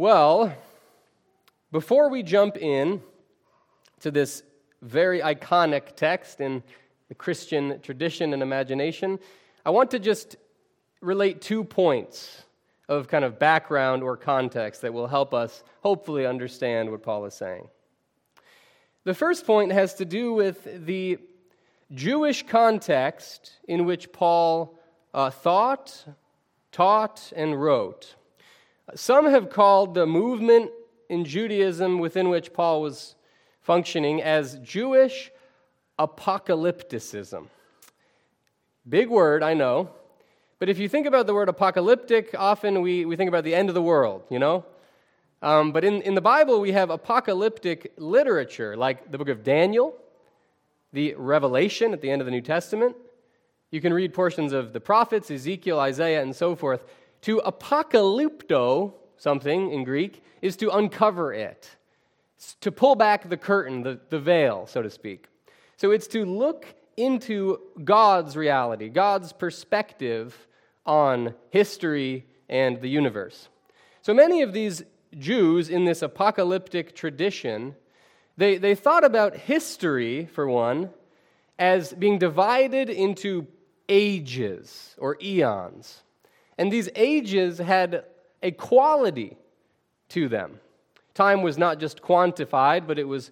Well, 0.00 0.54
before 1.72 2.08
we 2.08 2.22
jump 2.22 2.56
in 2.56 3.02
to 3.98 4.12
this 4.12 4.44
very 4.80 5.18
iconic 5.18 5.96
text 5.96 6.40
in 6.40 6.62
the 7.08 7.16
Christian 7.16 7.80
tradition 7.80 8.32
and 8.32 8.40
imagination, 8.40 9.18
I 9.66 9.70
want 9.70 9.90
to 9.90 9.98
just 9.98 10.36
relate 11.00 11.40
two 11.40 11.64
points 11.64 12.44
of 12.88 13.08
kind 13.08 13.24
of 13.24 13.40
background 13.40 14.04
or 14.04 14.16
context 14.16 14.82
that 14.82 14.94
will 14.94 15.08
help 15.08 15.34
us 15.34 15.64
hopefully 15.82 16.26
understand 16.26 16.92
what 16.92 17.02
Paul 17.02 17.24
is 17.24 17.34
saying. 17.34 17.66
The 19.02 19.14
first 19.14 19.44
point 19.44 19.72
has 19.72 19.94
to 19.94 20.04
do 20.04 20.32
with 20.32 20.86
the 20.86 21.18
Jewish 21.92 22.46
context 22.46 23.50
in 23.66 23.84
which 23.84 24.12
Paul 24.12 24.78
uh, 25.12 25.30
thought, 25.30 26.06
taught, 26.70 27.32
and 27.34 27.60
wrote. 27.60 28.14
Some 28.94 29.26
have 29.26 29.50
called 29.50 29.94
the 29.94 30.06
movement 30.06 30.70
in 31.08 31.24
Judaism 31.24 31.98
within 31.98 32.28
which 32.28 32.52
Paul 32.52 32.82
was 32.82 33.14
functioning 33.60 34.22
as 34.22 34.58
Jewish 34.60 35.30
apocalypticism. 35.98 37.46
Big 38.88 39.08
word, 39.08 39.42
I 39.42 39.54
know. 39.54 39.90
But 40.58 40.68
if 40.68 40.78
you 40.78 40.88
think 40.88 41.06
about 41.06 41.26
the 41.26 41.34
word 41.34 41.48
apocalyptic, 41.48 42.34
often 42.36 42.80
we, 42.80 43.04
we 43.04 43.14
think 43.14 43.28
about 43.28 43.44
the 43.44 43.54
end 43.54 43.68
of 43.68 43.74
the 43.74 43.82
world, 43.82 44.22
you 44.30 44.38
know? 44.38 44.64
Um, 45.42 45.70
but 45.70 45.84
in, 45.84 46.02
in 46.02 46.14
the 46.14 46.20
Bible, 46.20 46.60
we 46.60 46.72
have 46.72 46.90
apocalyptic 46.90 47.92
literature, 47.96 48.76
like 48.76 49.12
the 49.12 49.18
book 49.18 49.28
of 49.28 49.44
Daniel, 49.44 49.94
the 50.92 51.14
Revelation 51.16 51.92
at 51.92 52.00
the 52.00 52.10
end 52.10 52.22
of 52.22 52.26
the 52.26 52.32
New 52.32 52.40
Testament. 52.40 52.96
You 53.70 53.80
can 53.80 53.92
read 53.92 54.14
portions 54.14 54.52
of 54.52 54.72
the 54.72 54.80
prophets, 54.80 55.30
Ezekiel, 55.30 55.78
Isaiah, 55.78 56.22
and 56.22 56.34
so 56.34 56.56
forth. 56.56 56.82
To 57.22 57.42
apocalypto, 57.44 58.94
something 59.16 59.70
in 59.72 59.84
Greek, 59.84 60.22
is 60.40 60.56
to 60.58 60.70
uncover 60.70 61.32
it, 61.32 61.68
it's 62.36 62.54
to 62.60 62.70
pull 62.70 62.94
back 62.94 63.28
the 63.28 63.36
curtain, 63.36 63.82
the, 63.82 63.98
the 64.10 64.20
veil, 64.20 64.66
so 64.66 64.82
to 64.82 64.90
speak. 64.90 65.26
So 65.76 65.90
it's 65.90 66.06
to 66.08 66.24
look 66.24 66.66
into 66.96 67.58
God's 67.84 68.36
reality, 68.36 68.88
God's 68.88 69.32
perspective 69.32 70.46
on 70.86 71.34
history 71.50 72.26
and 72.48 72.80
the 72.80 72.88
universe. 72.88 73.48
So 74.02 74.14
many 74.14 74.42
of 74.42 74.52
these 74.52 74.82
Jews 75.18 75.68
in 75.68 75.84
this 75.84 76.02
apocalyptic 76.02 76.94
tradition, 76.94 77.74
they, 78.36 78.58
they 78.58 78.74
thought 78.74 79.04
about 79.04 79.36
history, 79.36 80.26
for 80.26 80.48
one, 80.48 80.90
as 81.58 81.92
being 81.92 82.18
divided 82.18 82.88
into 82.88 83.46
ages 83.88 84.94
or 84.98 85.16
eons. 85.20 86.02
And 86.58 86.72
these 86.72 86.88
ages 86.94 87.58
had 87.58 88.04
a 88.42 88.50
quality 88.50 89.36
to 90.10 90.28
them. 90.28 90.60
Time 91.14 91.42
was 91.42 91.56
not 91.56 91.80
just 91.80 92.02
quantified, 92.02 92.86
but 92.86 92.98
it 92.98 93.04
was 93.04 93.30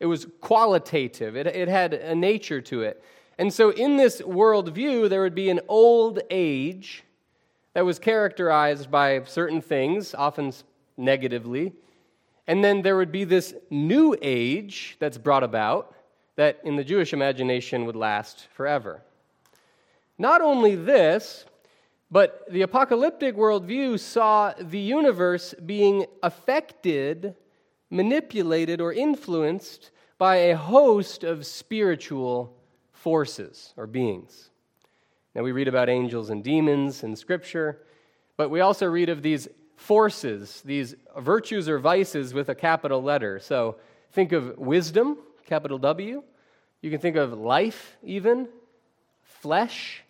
it 0.00 0.06
was 0.06 0.26
qualitative, 0.40 1.36
it, 1.36 1.46
it 1.46 1.68
had 1.68 1.92
a 1.92 2.14
nature 2.14 2.62
to 2.62 2.82
it. 2.82 3.04
And 3.38 3.52
so, 3.52 3.70
in 3.70 3.96
this 3.96 4.20
worldview, 4.22 5.08
there 5.08 5.22
would 5.22 5.34
be 5.34 5.50
an 5.50 5.60
old 5.68 6.20
age 6.30 7.04
that 7.74 7.84
was 7.84 7.98
characterized 7.98 8.90
by 8.90 9.22
certain 9.24 9.60
things, 9.60 10.14
often 10.14 10.52
negatively. 10.96 11.72
And 12.46 12.64
then 12.64 12.82
there 12.82 12.96
would 12.96 13.12
be 13.12 13.24
this 13.24 13.54
new 13.70 14.16
age 14.20 14.96
that's 14.98 15.18
brought 15.18 15.44
about 15.44 15.94
that 16.36 16.60
in 16.64 16.76
the 16.76 16.84
Jewish 16.84 17.12
imagination 17.12 17.84
would 17.84 17.96
last 17.96 18.48
forever. 18.54 19.02
Not 20.18 20.40
only 20.40 20.74
this, 20.74 21.44
but 22.10 22.44
the 22.50 22.62
apocalyptic 22.62 23.36
worldview 23.36 23.98
saw 23.98 24.52
the 24.58 24.78
universe 24.78 25.54
being 25.64 26.06
affected 26.22 27.34
manipulated 27.90 28.80
or 28.80 28.92
influenced 28.92 29.90
by 30.16 30.36
a 30.36 30.56
host 30.56 31.24
of 31.24 31.44
spiritual 31.44 32.56
forces 32.92 33.74
or 33.76 33.86
beings. 33.86 34.50
Now, 35.34 35.42
we 35.42 35.52
read 35.52 35.68
about 35.68 35.88
angels 35.88 36.30
and 36.30 36.42
demons 36.42 37.02
in 37.02 37.16
Scripture, 37.16 37.82
but 38.36 38.48
we 38.48 38.60
also 38.60 38.86
read 38.86 39.08
of 39.08 39.22
these 39.22 39.48
forces, 39.76 40.62
these 40.64 40.94
virtues 41.18 41.68
or 41.68 41.78
vices 41.78 42.34
with 42.34 42.48
a 42.48 42.54
capital 42.54 43.02
letter. 43.02 43.38
So 43.38 43.76
think 44.12 44.32
of 44.32 44.58
wisdom, 44.58 45.18
capital 45.46 45.78
W. 45.78 46.22
You 46.82 46.90
can 46.90 47.00
think 47.00 47.16
of 47.16 47.32
life, 47.32 47.96
even, 48.02 48.48
flesh, 49.22 50.02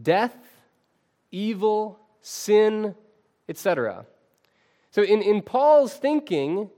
death, 0.00 0.36
evil, 1.30 1.98
sin, 2.20 2.94
etc. 3.48 4.06
So 4.90 5.02
in, 5.02 5.22
in 5.22 5.42
Paul's 5.42 5.94
thinking, 5.94 6.70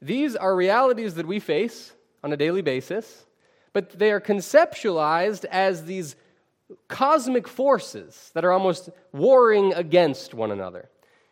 these 0.00 0.36
are 0.36 0.54
realities 0.54 1.14
that 1.14 1.26
we 1.26 1.40
face 1.40 1.92
on 2.22 2.32
a 2.32 2.36
daily 2.36 2.62
basis, 2.62 3.26
but 3.72 3.98
they 3.98 4.10
are 4.10 4.20
conceptualized 4.20 5.44
as 5.46 5.84
these 5.84 6.16
cosmic 6.88 7.46
forces 7.46 8.30
that 8.34 8.44
are 8.44 8.52
almost 8.52 8.90
warring 9.12 9.72
against 9.74 10.34
one 10.34 10.50
another. 10.50 10.88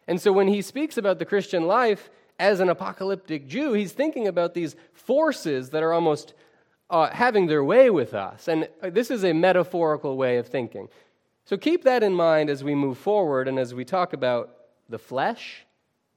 And 0.06 0.20
so 0.20 0.32
when 0.32 0.48
he 0.48 0.62
speaks 0.62 0.96
about 0.96 1.18
the 1.18 1.24
Christian 1.24 1.66
life 1.66 2.10
as 2.38 2.60
an 2.60 2.68
apocalyptic 2.68 3.46
Jew, 3.46 3.72
he's 3.72 3.92
thinking 3.92 4.28
about 4.28 4.54
these 4.54 4.76
forces 4.92 5.70
that 5.70 5.82
are 5.82 5.92
almost 5.92 6.34
uh, 6.90 7.10
having 7.10 7.46
their 7.46 7.64
way 7.64 7.90
with 7.90 8.14
us. 8.14 8.48
And 8.48 8.68
this 8.82 9.10
is 9.10 9.24
a 9.24 9.32
metaphorical 9.32 10.16
way 10.16 10.36
of 10.36 10.46
thinking. 10.46 10.88
So 11.44 11.56
keep 11.56 11.84
that 11.84 12.02
in 12.02 12.14
mind 12.14 12.48
as 12.48 12.64
we 12.64 12.74
move 12.74 12.96
forward 12.96 13.48
and 13.48 13.58
as 13.58 13.74
we 13.74 13.84
talk 13.84 14.12
about 14.12 14.50
the 14.88 14.98
flesh 14.98 15.66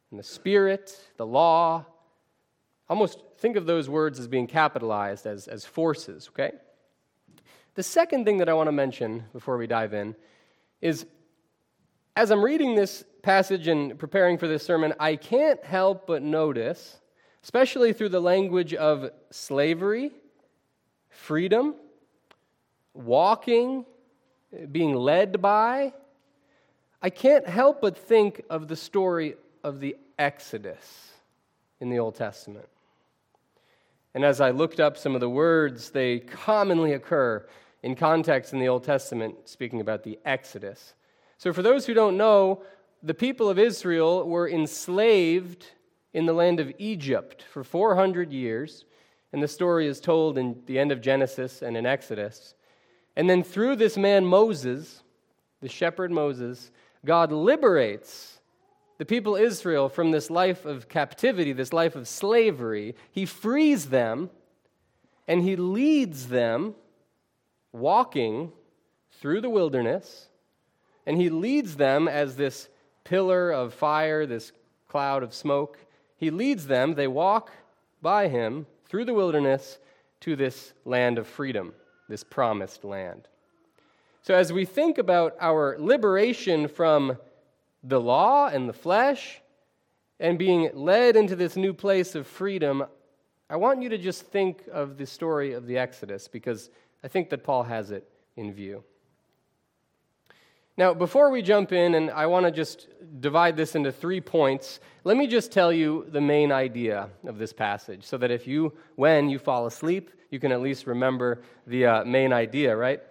and 0.10 0.20
the 0.20 0.24
spirit, 0.24 0.98
the 1.18 1.26
law. 1.26 1.86
Almost 2.90 3.20
think 3.38 3.58
of 3.58 3.66
those 3.66 3.90
words 3.90 4.20
as 4.20 4.28
being 4.28 4.48
capitalized 4.48 5.26
as, 5.26 5.48
as 5.48 5.66
forces, 5.66 6.30
okay? 6.30 6.52
The 7.76 7.84
second 7.84 8.24
thing 8.24 8.38
that 8.38 8.48
I 8.48 8.54
want 8.54 8.68
to 8.68 8.72
mention 8.72 9.26
before 9.34 9.58
we 9.58 9.68
dive 9.68 9.94
in 9.94 10.16
is 10.82 11.06
as 12.16 12.32
I'm 12.32 12.44
reading 12.44 12.74
this 12.74 13.04
passage 13.22 13.68
and 13.68 14.00
preparing 14.00 14.38
for 14.38 14.48
this 14.48 14.66
sermon, 14.66 14.94
I 15.00 15.18
can't 15.18 15.64
help 15.64 16.08
but 16.08 16.24
notice, 16.24 17.00
especially 17.44 17.94
through 17.94 18.10
the 18.10 18.22
language 18.22 18.74
of 18.74 19.12
slavery, 19.30 20.12
freedom, 21.10 21.76
walking, 22.94 23.86
being 24.72 24.94
led 24.94 25.42
by, 25.42 25.94
I 27.02 27.10
can't 27.10 27.48
help 27.48 27.82
but 27.82 27.98
think 27.98 28.44
of 28.50 28.68
the 28.68 28.76
story 28.76 29.36
of 29.64 29.80
the 29.80 29.96
Exodus 30.18 31.12
in 31.80 31.90
the 31.90 32.00
Old 32.00 32.16
Testament. 32.16 32.68
And 34.14 34.26
as 34.26 34.42
I 34.42 34.50
looked 34.50 34.80
up 34.80 34.98
some 34.98 35.14
of 35.14 35.22
the 35.22 35.30
words, 35.30 35.92
they 35.92 36.20
commonly 36.20 36.94
occur 36.94 37.46
in 37.84 37.96
context 37.96 38.52
in 38.52 38.60
the 38.60 38.68
Old 38.68 38.84
Testament, 38.84 39.36
speaking 39.46 39.80
about 39.80 40.04
the 40.04 40.18
Exodus. 40.26 40.96
So, 41.38 41.54
for 41.54 41.62
those 41.62 41.86
who 41.86 41.94
don't 41.94 42.18
know, 42.18 42.64
the 43.04 43.14
people 43.14 43.48
of 43.48 43.60
Israel 43.60 44.28
were 44.28 44.50
enslaved 44.50 45.68
in 46.14 46.26
the 46.26 46.34
land 46.34 46.60
of 46.60 46.74
Egypt 46.80 47.44
for 47.44 47.64
400 47.64 48.32
years. 48.32 48.86
And 49.34 49.44
the 49.44 49.48
story 49.48 49.86
is 49.88 50.00
told 50.00 50.38
in 50.38 50.64
the 50.66 50.80
end 50.80 50.92
of 50.92 51.02
Genesis 51.02 51.62
and 51.62 51.78
in 51.78 51.86
Exodus. 51.86 52.56
And 53.18 53.28
then 53.28 53.44
through 53.44 53.76
this 53.78 53.98
man 53.98 54.26
Moses, 54.26 55.02
the 55.60 55.68
shepherd 55.68 56.12
Moses, 56.12 56.72
God 57.04 57.32
liberates 57.32 58.40
the 59.00 59.06
people 59.06 59.36
Israel 59.36 59.90
from 59.90 60.12
this 60.12 60.30
life 60.30 60.66
of 60.66 60.88
captivity, 60.88 61.52
this 61.52 61.74
life 61.74 61.96
of 61.96 62.08
slavery. 62.08 62.96
He 63.12 63.26
frees 63.26 63.88
them 63.88 64.30
and 65.28 65.42
he 65.42 65.56
leads 65.56 66.28
them 66.28 66.76
walking 67.72 68.52
through 69.20 69.42
the 69.42 69.50
wilderness. 69.50 70.28
And 71.08 71.20
he 71.20 71.30
leads 71.30 71.76
them 71.76 72.08
as 72.08 72.36
this 72.36 72.70
pillar 73.04 73.50
of 73.50 73.74
fire, 73.74 74.28
this 74.28 74.52
cloud 74.88 75.24
of 75.24 75.34
smoke. 75.34 75.80
He 76.18 76.30
leads 76.30 76.68
them, 76.68 76.94
they 76.94 77.08
walk 77.08 77.52
by 78.00 78.28
him 78.28 78.68
through 78.88 79.06
the 79.06 79.14
wilderness 79.16 79.80
to 80.22 80.36
this 80.36 80.74
land 80.86 81.18
of 81.18 81.28
freedom, 81.28 81.74
this 82.08 82.24
promised 82.24 82.84
land. 82.84 83.28
So, 84.22 84.34
as 84.34 84.52
we 84.52 84.66
think 84.66 84.98
about 84.98 85.36
our 85.40 85.78
liberation 85.80 86.68
from 86.68 87.18
the 87.84 88.00
law 88.00 88.48
and 88.48 88.68
the 88.68 88.74
flesh 88.74 89.42
and 90.20 90.38
being 90.38 90.70
led 90.74 91.16
into 91.16 91.36
this 91.36 91.56
new 91.56 91.74
place 91.74 92.16
of 92.16 92.28
freedom, 92.28 92.86
I 93.50 93.56
want 93.56 93.82
you 93.82 93.90
to 93.90 93.98
just 93.98 94.24
think 94.24 94.64
of 94.72 94.98
the 94.98 95.06
story 95.06 95.54
of 95.54 95.68
the 95.68 95.78
Exodus 95.78 96.28
because 96.28 96.70
I 97.04 97.08
think 97.08 97.30
that 97.30 97.44
Paul 97.44 97.64
has 97.64 97.92
it 97.92 98.10
in 98.36 98.52
view. 98.52 98.84
Now, 100.78 100.94
before 100.94 101.32
we 101.32 101.42
jump 101.42 101.72
in, 101.72 101.96
and 101.96 102.12
I 102.12 102.28
want 102.28 102.46
to 102.46 102.52
just 102.52 102.88
divide 103.20 103.58
this 103.58 103.74
into 103.74 103.92
three 103.92 104.22
points, 104.22 104.80
let 105.04 105.18
me 105.18 105.26
just 105.26 105.52
tell 105.52 105.74
you 105.74 106.06
the 106.10 106.22
main 106.22 106.52
idea 106.52 107.10
of 107.26 107.40
this 107.40 107.52
passage 107.52 108.04
so 108.04 108.16
that 108.20 108.30
if 108.30 108.46
you, 108.46 108.74
when 108.96 109.28
you 109.28 109.40
fall 109.40 109.66
asleep, 109.66 110.12
you 110.30 110.40
can 110.40 110.52
at 110.52 110.62
least 110.62 110.86
remember 110.86 111.42
the 111.66 111.88
uh, 111.88 112.06
main 112.06 112.32
idea, 112.32 112.76
right? 112.76 113.02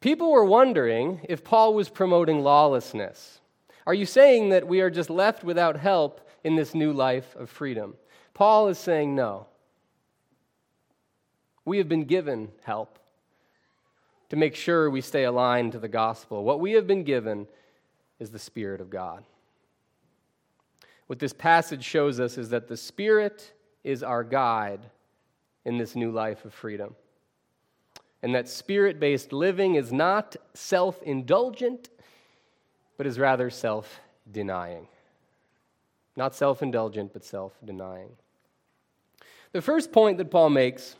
People 0.00 0.32
were 0.32 0.44
wondering 0.44 1.20
if 1.28 1.44
Paul 1.44 1.74
was 1.74 1.90
promoting 1.90 2.40
lawlessness. 2.40 3.40
Are 3.86 3.94
you 3.94 4.06
saying 4.06 4.50
that 4.50 4.66
we 4.66 4.80
are 4.80 4.90
just 4.90 5.10
left 5.10 5.44
without 5.44 5.76
help 5.76 6.26
in 6.44 6.56
this 6.56 6.74
new 6.74 6.94
life 6.94 7.36
of 7.36 7.50
freedom? 7.50 7.94
Paul 8.32 8.68
is 8.68 8.78
saying 8.78 9.14
no. 9.14 9.48
We 11.66 11.76
have 11.76 11.88
been 11.88 12.04
given 12.04 12.52
help 12.62 12.98
to 14.34 14.40
make 14.40 14.56
sure 14.56 14.90
we 14.90 15.00
stay 15.00 15.22
aligned 15.22 15.70
to 15.70 15.78
the 15.78 15.86
gospel. 15.86 16.42
What 16.42 16.58
we 16.58 16.72
have 16.72 16.88
been 16.88 17.04
given 17.04 17.46
is 18.18 18.30
the 18.30 18.38
Spirit 18.40 18.80
of 18.80 18.90
God. 18.90 19.22
What 21.06 21.20
this 21.20 21.32
passage 21.32 21.84
shows 21.84 22.18
us 22.18 22.36
is 22.36 22.48
that 22.48 22.66
the 22.66 22.76
Spirit 22.76 23.52
is 23.84 24.02
our 24.02 24.24
guide 24.24 24.80
in 25.64 25.78
this 25.78 25.94
new 25.94 26.10
life 26.10 26.44
of 26.44 26.52
freedom. 26.52 26.96
And 28.24 28.34
that 28.34 28.48
spirit 28.48 28.98
based 28.98 29.32
living 29.32 29.76
is 29.76 29.92
not 29.92 30.34
self 30.52 31.00
indulgent, 31.02 31.90
but 32.96 33.06
is 33.06 33.20
rather 33.20 33.50
self 33.50 34.00
denying. 34.28 34.88
Not 36.16 36.34
self 36.34 36.60
indulgent, 36.60 37.12
but 37.12 37.24
self 37.24 37.52
denying. 37.64 38.16
The 39.52 39.62
first 39.62 39.92
point 39.92 40.18
that 40.18 40.32
Paul 40.32 40.50
makes 40.50 40.96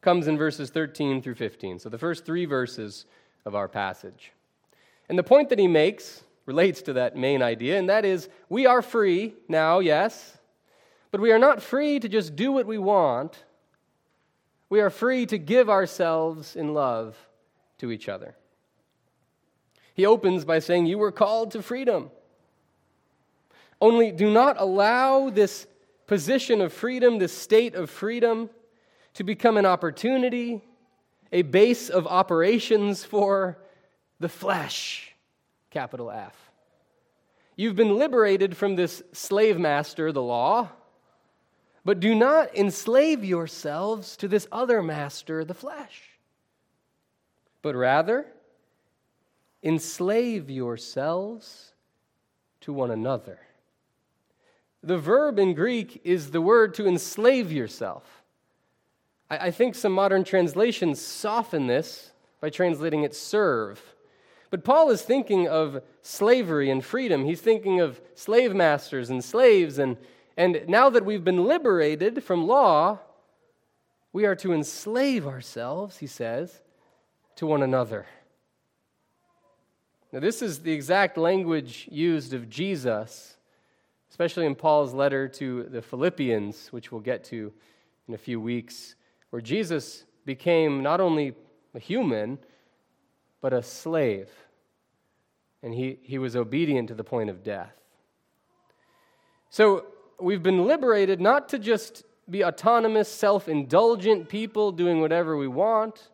comes 0.00 0.28
in 0.28 0.38
verses 0.38 0.70
13 0.70 1.22
through 1.22 1.34
15. 1.34 1.78
So 1.78 1.88
the 1.88 1.98
first 1.98 2.24
three 2.24 2.44
verses 2.44 3.06
of 3.44 3.54
our 3.54 3.68
passage. 3.68 4.32
And 5.08 5.18
the 5.18 5.22
point 5.22 5.48
that 5.48 5.58
he 5.58 5.68
makes 5.68 6.22
relates 6.46 6.82
to 6.82 6.94
that 6.94 7.16
main 7.16 7.42
idea, 7.42 7.78
and 7.78 7.88
that 7.88 8.04
is 8.04 8.28
we 8.48 8.66
are 8.66 8.82
free 8.82 9.34
now, 9.48 9.80
yes, 9.80 10.38
but 11.10 11.20
we 11.20 11.32
are 11.32 11.38
not 11.38 11.62
free 11.62 11.98
to 11.98 12.08
just 12.08 12.36
do 12.36 12.52
what 12.52 12.66
we 12.66 12.78
want. 12.78 13.44
We 14.68 14.80
are 14.80 14.90
free 14.90 15.26
to 15.26 15.38
give 15.38 15.68
ourselves 15.68 16.54
in 16.54 16.72
love 16.72 17.16
to 17.78 17.90
each 17.90 18.08
other. 18.08 18.36
He 19.94 20.06
opens 20.06 20.44
by 20.44 20.60
saying, 20.60 20.86
You 20.86 20.98
were 20.98 21.12
called 21.12 21.50
to 21.52 21.62
freedom. 21.62 22.10
Only 23.80 24.12
do 24.12 24.30
not 24.30 24.60
allow 24.60 25.30
this 25.30 25.66
position 26.06 26.60
of 26.60 26.72
freedom, 26.72 27.18
this 27.18 27.36
state 27.36 27.74
of 27.74 27.90
freedom, 27.90 28.50
to 29.14 29.24
become 29.24 29.56
an 29.56 29.66
opportunity, 29.66 30.62
a 31.32 31.42
base 31.42 31.88
of 31.88 32.06
operations 32.06 33.04
for 33.04 33.58
the 34.18 34.28
flesh, 34.28 35.14
capital 35.70 36.10
F. 36.10 36.50
You've 37.56 37.76
been 37.76 37.96
liberated 37.96 38.56
from 38.56 38.76
this 38.76 39.02
slave 39.12 39.58
master, 39.58 40.12
the 40.12 40.22
law, 40.22 40.70
but 41.84 42.00
do 42.00 42.14
not 42.14 42.54
enslave 42.56 43.24
yourselves 43.24 44.16
to 44.18 44.28
this 44.28 44.46
other 44.52 44.82
master, 44.82 45.44
the 45.44 45.54
flesh, 45.54 46.18
but 47.62 47.74
rather 47.74 48.26
enslave 49.62 50.50
yourselves 50.50 51.72
to 52.62 52.72
one 52.72 52.90
another. 52.90 53.38
The 54.82 54.98
verb 54.98 55.38
in 55.38 55.54
Greek 55.54 56.00
is 56.04 56.30
the 56.30 56.40
word 56.40 56.74
to 56.74 56.86
enslave 56.86 57.52
yourself. 57.52 58.19
I, 59.30 59.36
I 59.46 59.50
think 59.50 59.74
some 59.74 59.92
modern 59.92 60.24
translations 60.24 61.00
soften 61.00 61.66
this 61.66 62.10
by 62.40 62.50
translating 62.50 63.04
it 63.04 63.14
serve. 63.14 63.80
But 64.50 64.64
Paul 64.64 64.90
is 64.90 65.02
thinking 65.02 65.46
of 65.46 65.82
slavery 66.02 66.70
and 66.70 66.84
freedom. 66.84 67.24
He's 67.24 67.40
thinking 67.40 67.80
of 67.80 68.00
slave 68.14 68.54
masters 68.54 69.08
and 69.08 69.24
slaves. 69.24 69.78
And, 69.78 69.96
and 70.36 70.64
now 70.66 70.90
that 70.90 71.04
we've 71.04 71.22
been 71.22 71.44
liberated 71.44 72.24
from 72.24 72.46
law, 72.46 72.98
we 74.12 74.26
are 74.26 74.34
to 74.36 74.52
enslave 74.52 75.26
ourselves, 75.26 75.98
he 75.98 76.08
says, 76.08 76.60
to 77.36 77.46
one 77.46 77.62
another. 77.62 78.06
Now, 80.12 80.18
this 80.18 80.42
is 80.42 80.58
the 80.58 80.72
exact 80.72 81.16
language 81.16 81.86
used 81.88 82.34
of 82.34 82.50
Jesus, 82.50 83.36
especially 84.10 84.46
in 84.46 84.56
Paul's 84.56 84.92
letter 84.92 85.28
to 85.28 85.62
the 85.64 85.80
Philippians, 85.80 86.72
which 86.72 86.90
we'll 86.90 87.00
get 87.00 87.22
to 87.26 87.52
in 88.08 88.14
a 88.14 88.18
few 88.18 88.40
weeks 88.40 88.96
where 89.30 89.42
Jesus 89.42 90.04
became 90.24 90.82
not 90.82 91.00
only 91.00 91.34
a 91.74 91.78
human, 91.78 92.38
but 93.40 93.52
a 93.52 93.62
slave. 93.62 94.28
and 95.62 95.74
he, 95.74 95.98
he 96.02 96.18
was 96.18 96.36
obedient 96.36 96.88
to 96.88 96.94
the 96.94 97.04
point 97.04 97.30
of 97.30 97.42
death. 97.42 97.72
So 99.50 99.86
we've 100.18 100.42
been 100.42 100.64
liberated 100.66 101.20
not 101.20 101.48
to 101.50 101.58
just 101.58 102.04
be 102.28 102.44
autonomous, 102.44 103.08
self 103.08 103.48
indulgent 103.48 104.28
people 104.28 104.72
doing 104.72 105.00
whatever 105.00 105.36
we 105.36 105.48
want, 105.48 106.10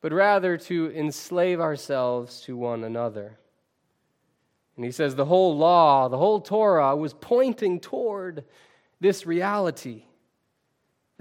but 0.00 0.12
rather 0.12 0.56
to 0.56 0.92
enslave 0.94 1.60
ourselves 1.60 2.40
to 2.42 2.56
one 2.56 2.84
another. 2.84 3.38
And 4.76 4.84
he 4.84 4.90
says 4.90 5.14
the 5.14 5.24
whole 5.26 5.56
law, 5.56 6.08
the 6.08 6.18
whole 6.18 6.40
Torah 6.40 6.96
was 6.96 7.12
pointing 7.14 7.80
toward 7.80 8.44
this 9.00 9.26
reality. 9.26 10.04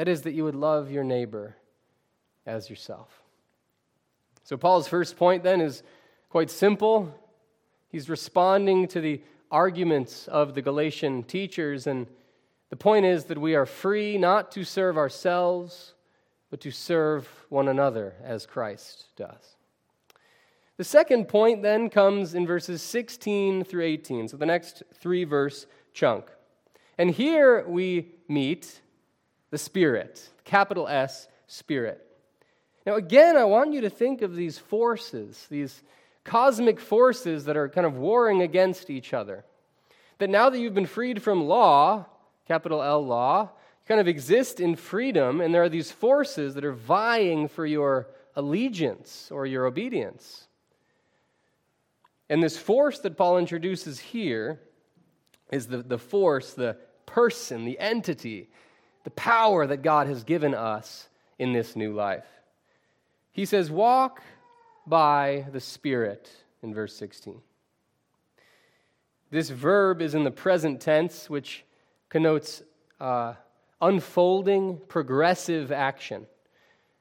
That 0.02 0.08
is, 0.08 0.24
that 0.24 0.32
you 0.32 0.46
would 0.46 0.56
love 0.56 0.90
your 0.90 1.04
neighbor 1.04 1.56
as 2.48 2.72
yourself. 2.72 3.22
So, 4.44 4.58
Paul's 4.58 4.88
first 4.88 5.16
point 5.16 5.44
then 5.44 5.62
is 5.62 5.84
quite 6.28 6.50
simple. 6.50 7.14
He's 7.88 8.10
responding 8.10 8.88
to 8.88 9.00
the 9.00 9.22
arguments 9.52 10.28
of 10.28 10.56
the 10.56 10.62
Galatian 10.64 11.22
teachers, 11.22 11.86
and 11.86 12.08
the 12.72 12.76
point 12.76 13.06
is 13.06 13.26
that 13.26 13.38
we 13.38 13.54
are 13.54 13.68
free 13.68 14.18
not 14.18 14.52
to 14.54 14.64
serve 14.64 14.98
ourselves, 14.98 15.94
but 16.50 16.60
to 16.62 16.72
serve 16.72 17.30
one 17.50 17.68
another 17.68 18.16
as 18.24 18.48
Christ 18.48 19.06
does. 19.16 19.56
The 20.78 20.84
second 20.84 21.28
point 21.28 21.62
then 21.62 21.92
comes 21.92 22.34
in 22.34 22.48
verses 22.48 22.82
16 22.82 23.66
through 23.66 23.84
18, 23.84 24.30
so 24.30 24.38
the 24.38 24.48
next 24.48 24.82
three 24.96 25.26
verse 25.26 25.68
chunk. 25.94 26.26
And 26.98 27.12
here 27.12 27.64
we 27.68 28.16
meet 28.28 28.82
the 29.52 29.58
Spirit, 29.58 30.28
capital 30.44 30.88
S, 30.88 31.28
Spirit. 31.48 32.06
Now, 32.86 32.96
again, 32.96 33.38
I 33.38 33.44
want 33.44 33.74
you 33.74 33.82
to 33.82 33.90
think 33.90 34.22
of 34.22 34.36
these 34.36 34.58
forces, 34.58 35.46
these 35.50 35.84
cosmic 36.24 36.80
forces 36.80 37.46
that 37.46 37.58
are 37.58 37.70
kind 37.70 37.86
of 37.86 37.98
warring 37.98 38.42
against 38.42 38.90
each 38.90 39.14
other. 39.14 39.46
That 40.18 40.30
now 40.30 40.50
that 40.50 40.60
you've 40.60 40.74
been 40.74 40.86
freed 40.86 41.22
from 41.22 41.48
law, 41.48 42.06
capital 42.48 42.82
L 42.82 43.06
law, 43.06 43.44
you 43.44 43.88
kind 43.88 44.02
of 44.02 44.08
exist 44.08 44.60
in 44.60 44.76
freedom, 44.76 45.42
and 45.42 45.54
there 45.54 45.64
are 45.64 45.70
these 45.70 45.92
forces 45.92 46.56
that 46.56 46.66
are 46.66 46.74
vying 46.74 47.48
for 47.48 47.66
your 47.66 48.08
allegiance 48.36 49.30
or 49.32 49.46
your 49.46 49.66
obedience. 49.66 50.48
And 52.30 52.42
this 52.42 52.58
force 52.58 53.00
that 53.00 53.18
Paul 53.18 53.38
introduces 53.38 54.00
here 54.00 54.62
is 55.52 55.68
the, 55.68 55.78
the 55.78 55.98
force, 55.98 56.54
the 56.54 56.78
person, 57.06 57.66
the 57.66 57.78
entity, 57.78 58.50
the 59.04 59.12
power 59.12 59.66
that 59.66 59.82
God 59.82 60.08
has 60.08 60.24
given 60.24 60.54
us 60.54 61.08
in 61.40 61.54
this 61.54 61.76
new 61.76 61.94
life. 61.94 62.26
He 63.32 63.46
says, 63.46 63.72
Walk 63.72 64.22
by 64.86 65.46
the 65.52 65.60
Spirit 65.60 66.30
in 66.62 66.74
verse 66.74 66.96
16. 66.96 67.42
This 69.30 69.50
verb 69.50 70.02
is 70.02 70.14
in 70.14 70.24
the 70.24 70.32
present 70.32 70.82
tense, 70.82 71.30
which 71.30 71.64
connotes 72.10 72.62
uh, 73.00 73.34
unfolding, 73.80 74.80
progressive 74.88 75.72
action. 75.72 76.28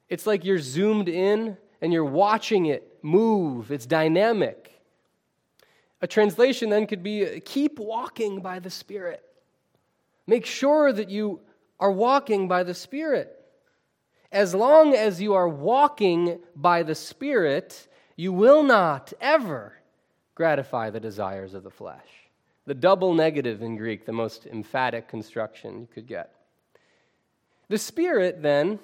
It's 0.09 0.27
like 0.27 0.45
you're 0.45 0.59
zoomed 0.59 1.09
in 1.09 1.57
and 1.81 1.93
you're 1.93 2.05
watching 2.05 2.67
it 2.67 2.99
move, 3.03 3.73
it's 3.73 3.87
dynamic. 3.87 4.81
A 6.03 6.07
translation 6.07 6.71
then 6.71 6.87
could 6.87 7.03
be 7.03 7.41
keep 7.41 7.79
walking 7.79 8.41
by 8.41 8.59
the 8.59 8.71
Spirit. 8.71 9.23
Make 10.27 10.47
sure 10.47 10.93
that 10.93 11.11
you 11.11 11.41
are 11.81 11.91
walking 11.91 12.47
by 12.47 12.63
the 12.63 12.75
Spirit. 12.75 13.37
As 14.31 14.55
long 14.55 14.95
as 14.95 15.21
you 15.21 15.35
are 15.35 15.49
walking 15.49 16.39
by 16.55 16.85
the 16.85 16.95
Spirit, 16.95 17.89
you 18.15 18.33
will 18.33 18.63
not 18.63 19.13
ever 19.21 19.73
gratify 20.35 20.91
the 20.91 21.01
desires 21.01 21.55
of 21.55 21.65
the 21.65 21.71
flesh. 21.71 22.07
The 22.67 22.75
double 22.75 23.15
negative 23.15 23.63
in 23.63 23.77
Greek, 23.77 24.07
the 24.07 24.13
most 24.13 24.47
emphatic 24.47 25.09
construction 25.09 25.81
you 25.81 25.89
could 25.93 26.07
get. 26.07 26.33
The 27.69 27.79
Spirit, 27.79 28.43
then, 28.43 28.79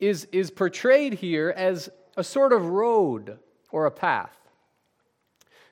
is, 0.00 0.26
is 0.32 0.50
portrayed 0.50 1.14
here 1.14 1.54
as 1.56 1.88
a 2.16 2.24
sort 2.24 2.52
of 2.52 2.66
road 2.66 3.38
or 3.70 3.86
a 3.86 3.90
path. 3.90 4.36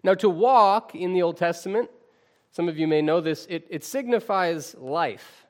Now, 0.03 0.15
to 0.15 0.31
walk 0.31 0.95
in 0.95 1.13
the 1.13 1.23
Old 1.23 1.37
Testament, 1.37 1.91
some 2.53 2.69
of 2.69 2.79
you 2.79 2.87
may 2.87 3.03
know 3.03 3.21
this, 3.21 3.47
it, 3.51 3.67
it 3.69 3.85
signifies 3.85 4.75
life. 4.77 5.47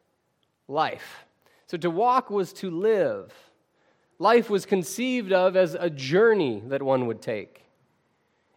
Life. 0.71 1.27
So 1.67 1.77
to 1.79 1.91
walk 1.91 2.31
was 2.31 2.53
to 2.55 2.71
live. 2.71 3.35
Life 4.21 4.49
was 4.49 4.65
conceived 4.65 5.33
of 5.33 5.57
as 5.57 5.75
a 5.75 5.91
journey 5.91 6.63
that 6.69 6.81
one 6.81 7.09
would 7.09 7.21
take. 7.21 7.65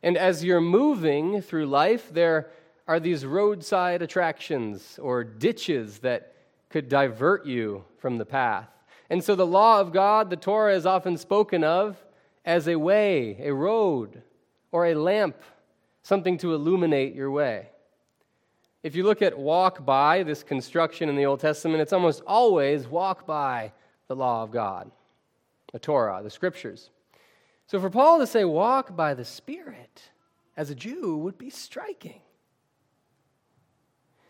And 0.04 0.16
as 0.16 0.44
you're 0.44 0.62
moving 0.62 1.42
through 1.42 1.66
life, 1.66 2.14
there 2.14 2.52
are 2.88 3.00
these 3.00 3.26
roadside 3.26 4.04
attractions 4.04 5.00
or 5.02 5.24
ditches 5.24 6.00
that 6.00 6.36
could 6.70 6.88
divert 6.88 7.48
you 7.48 7.84
from 7.98 8.20
the 8.20 8.26
path. 8.26 8.70
And 9.10 9.24
so 9.24 9.34
the 9.34 9.48
law 9.48 9.80
of 9.80 9.92
God, 9.92 10.30
the 10.30 10.36
Torah, 10.36 10.76
is 10.76 10.86
often 10.86 11.18
spoken 11.18 11.64
of 11.64 11.98
as 12.46 12.68
a 12.68 12.76
way, 12.76 13.38
a 13.40 13.52
road, 13.54 14.22
or 14.72 14.86
a 14.86 14.94
lamp, 14.94 15.38
something 16.04 16.38
to 16.38 16.54
illuminate 16.54 17.16
your 17.16 17.32
way. 17.32 17.70
If 18.84 18.96
you 18.96 19.06
look 19.06 19.22
at 19.22 19.40
walk 19.40 19.86
by, 19.86 20.24
this 20.24 20.44
construction 20.44 21.08
in 21.08 21.16
the 21.16 21.26
Old 21.26 21.40
Testament, 21.40 21.82
it's 21.82 21.94
almost 21.94 22.22
always 22.28 22.86
walk 22.86 23.26
by 23.26 23.72
the 24.08 24.16
law 24.16 24.44
of 24.44 24.52
God, 24.52 24.92
the 25.72 25.80
Torah, 25.80 26.20
the 26.22 26.30
scriptures. 26.30 26.90
So 27.68 27.80
for 27.80 27.90
Paul 27.90 28.20
to 28.20 28.28
say 28.28 28.44
walk 28.44 28.96
by 28.96 29.14
the 29.14 29.24
Spirit 29.24 30.12
as 30.58 30.70
a 30.70 30.76
Jew 30.76 31.18
would 31.18 31.38
be 31.38 31.50
striking. 31.50 32.22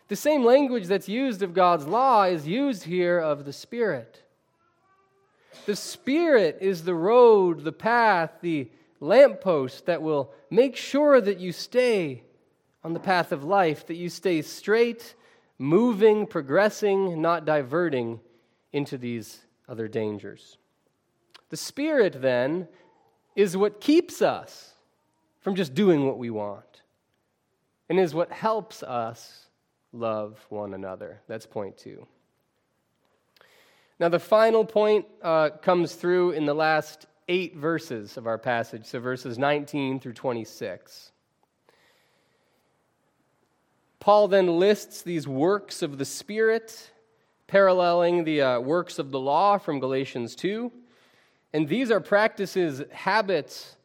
The 0.08 0.16
same 0.16 0.44
language 0.44 0.86
that's 0.86 1.08
used 1.08 1.42
of 1.42 1.54
God's 1.54 1.86
law 1.86 2.24
is 2.24 2.46
used 2.46 2.84
here 2.84 3.18
of 3.18 3.44
the 3.44 3.52
Spirit. 3.52 4.22
The 5.66 5.76
Spirit 5.76 6.58
is 6.60 6.84
the 6.84 6.94
road, 6.94 7.64
the 7.64 7.72
path, 7.72 8.30
the 8.40 8.70
lamppost 9.00 9.86
that 9.86 10.02
will 10.02 10.32
make 10.50 10.76
sure 10.76 11.20
that 11.20 11.40
you 11.40 11.52
stay 11.52 12.22
on 12.84 12.92
the 12.92 13.00
path 13.00 13.32
of 13.32 13.42
life, 13.42 13.86
that 13.86 13.96
you 13.96 14.08
stay 14.08 14.42
straight, 14.42 15.14
moving, 15.58 16.26
progressing, 16.26 17.20
not 17.20 17.44
diverting 17.44 18.20
into 18.72 18.98
these 18.98 19.40
other 19.68 19.88
dangers. 19.88 20.58
The 21.48 21.56
Spirit, 21.56 22.20
then, 22.20 22.68
is 23.34 23.56
what 23.56 23.80
keeps 23.80 24.20
us 24.22 24.74
from 25.40 25.54
just 25.54 25.74
doing 25.74 26.06
what 26.06 26.18
we 26.18 26.30
want 26.30 26.82
and 27.88 27.98
is 27.98 28.14
what 28.14 28.30
helps 28.32 28.82
us 28.82 29.46
love 29.92 30.44
one 30.48 30.74
another. 30.74 31.20
That's 31.28 31.46
point 31.46 31.76
two. 31.76 32.06
Now, 34.00 34.08
the 34.08 34.18
final 34.18 34.64
point 34.64 35.06
uh, 35.22 35.50
comes 35.50 35.94
through 35.94 36.32
in 36.32 36.46
the 36.46 36.54
last 36.54 37.06
eight 37.28 37.56
verses 37.56 38.16
of 38.16 38.26
our 38.26 38.38
passage, 38.38 38.86
so 38.86 38.98
verses 38.98 39.38
19 39.38 40.00
through 40.00 40.14
26. 40.14 41.12
Paul 44.04 44.28
then 44.28 44.58
lists 44.58 45.00
these 45.00 45.26
works 45.26 45.80
of 45.80 45.96
the 45.96 46.04
Spirit, 46.04 46.90
paralleling 47.46 48.24
the 48.24 48.42
uh, 48.42 48.60
works 48.60 48.98
of 48.98 49.10
the 49.10 49.18
law 49.18 49.56
from 49.56 49.80
Galatians 49.80 50.36
2. 50.36 50.70
And 51.54 51.66
these 51.66 51.90
are 51.90 52.00
practices, 52.00 52.82
habits 52.92 53.76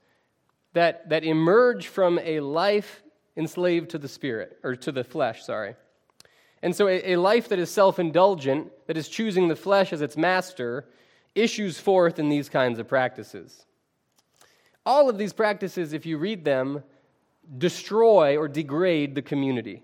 that, 0.74 1.08
that 1.08 1.24
emerge 1.24 1.88
from 1.88 2.20
a 2.22 2.42
life 2.42 3.02
enslaved 3.38 3.92
to 3.92 3.98
the 3.98 4.10
spirit, 4.10 4.60
or 4.62 4.76
to 4.76 4.92
the 4.92 5.06
flesh, 5.06 5.46
sorry. 5.46 5.78
And 6.62 6.76
so 6.76 6.90
a, 6.90 7.14
a 7.14 7.16
life 7.16 7.48
that 7.48 7.58
is 7.58 7.72
self 7.72 7.98
indulgent, 7.98 8.74
that 8.88 8.98
is 8.98 9.08
choosing 9.08 9.48
the 9.48 9.56
flesh 9.56 9.94
as 9.94 10.02
its 10.02 10.18
master, 10.18 10.90
issues 11.34 11.80
forth 11.80 12.20
in 12.20 12.28
these 12.28 12.50
kinds 12.50 12.78
of 12.78 12.90
practices. 12.90 13.66
All 14.86 15.10
of 15.10 15.18
these 15.18 15.32
practices, 15.32 15.94
if 15.94 16.06
you 16.06 16.18
read 16.18 16.44
them, 16.44 16.84
destroy 17.58 18.36
or 18.36 18.50
degrade 18.50 19.16
the 19.16 19.22
community 19.22 19.84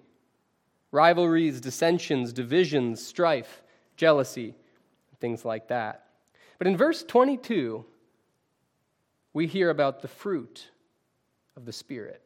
rivalries, 0.95 1.59
dissensions, 1.59 2.33
divisions, 2.33 3.05
strife, 3.05 3.61
jealousy, 3.97 4.55
things 5.19 5.45
like 5.45 5.67
that. 5.67 6.05
But 6.57 6.67
in 6.67 6.77
verse 6.77 7.03
22, 7.03 7.85
we 9.33 9.45
hear 9.45 9.69
about 9.69 10.01
the 10.01 10.07
fruit 10.07 10.69
of 11.57 11.65
the 11.65 11.73
Spirit. 11.73 12.21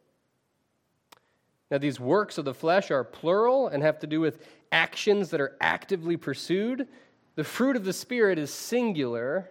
Now, 1.72 1.80
these 1.80 2.00
works 2.00 2.38
of 2.38 2.46
the 2.46 2.54
flesh 2.54 2.92
are 2.92 3.04
plural 3.04 3.68
and 3.68 3.84
have 3.84 4.00
to 4.00 4.08
do 4.08 4.20
with 4.20 4.46
actions 4.72 5.32
that 5.32 5.42
are 5.42 5.58
actively 5.60 6.16
pursued. 6.16 6.88
The 7.36 7.44
fruit 7.44 7.76
of 7.76 7.86
the 7.86 7.94
Spirit 7.94 8.38
is 8.38 8.54
singular, 8.54 9.50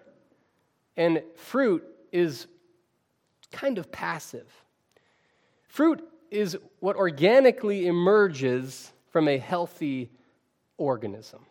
and 0.97 1.23
fruit 1.37 1.85
is 2.13 2.47
kind 3.51 3.79
of 3.79 3.91
passive. 3.91 4.49
Fruit 5.69 6.03
is 6.31 6.57
what 6.81 6.97
organically 6.97 7.87
emerges 7.87 8.93
from 9.11 9.29
a 9.29 9.39
healthy 9.39 10.11
organism. 10.77 11.47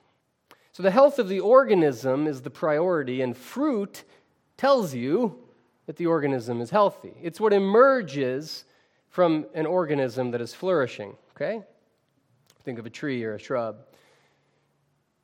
So, 0.72 0.84
the 0.84 0.92
health 0.92 1.18
of 1.18 1.28
the 1.28 1.40
organism 1.40 2.28
is 2.28 2.42
the 2.42 2.50
priority, 2.50 3.22
and 3.22 3.36
fruit 3.36 4.04
tells 4.58 4.94
you 4.94 5.40
that 5.88 5.96
the 5.96 6.06
organism 6.06 6.62
is 6.62 6.70
healthy. 6.70 7.14
It's 7.22 7.40
what 7.40 7.54
emerges 7.54 8.66
from 9.10 9.48
an 9.56 9.66
organism 9.66 10.32
that 10.32 10.42
is 10.42 10.54
flourishing, 10.54 11.16
okay? 11.36 11.64
Think 12.64 12.78
of 12.78 12.86
a 12.86 12.92
tree 12.92 13.24
or 13.24 13.36
a 13.36 13.40
shrub. 13.40 13.78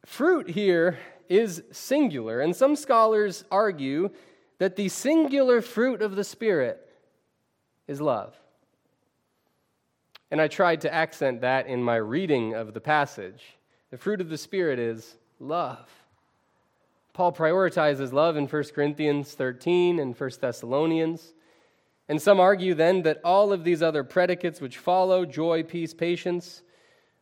Fruit 0.06 0.50
here 0.50 0.98
is 1.30 1.64
singular, 1.72 2.42
and 2.42 2.56
some 2.56 2.76
scholars 2.76 3.44
argue 3.52 4.10
that 4.58 4.76
the 4.76 4.90
singular 4.90 5.62
fruit 5.62 6.02
of 6.02 6.16
the 6.16 6.24
Spirit 6.24 6.90
is 7.88 8.02
love. 8.02 8.36
And 10.34 10.42
I 10.42 10.48
tried 10.48 10.82
to 10.82 10.92
accent 10.92 11.42
that 11.42 11.68
in 11.68 11.84
my 11.84 11.98
reading 11.98 12.56
of 12.56 12.74
the 12.74 12.82
passage. 12.82 13.56
The 13.92 14.00
fruit 14.00 14.20
of 14.20 14.30
the 14.30 14.38
Spirit 14.40 14.80
is 14.80 15.16
love. 15.40 15.88
Paul 17.14 17.32
prioritizes 17.32 18.12
love 18.12 18.36
in 18.36 18.48
1 18.48 18.64
Corinthians 18.74 19.36
13 19.36 20.00
and 20.00 20.20
1 20.20 20.32
Thessalonians. 20.42 21.36
And 22.10 22.20
some 22.20 22.40
argue 22.40 22.74
then 22.74 23.04
that 23.04 23.22
all 23.24 23.54
of 23.54 23.64
these 23.64 23.84
other 23.84 24.04
predicates 24.04 24.60
which 24.60 24.80
follow 24.80 25.24
joy, 25.24 25.62
peace, 25.62 25.94
patience 25.94 26.64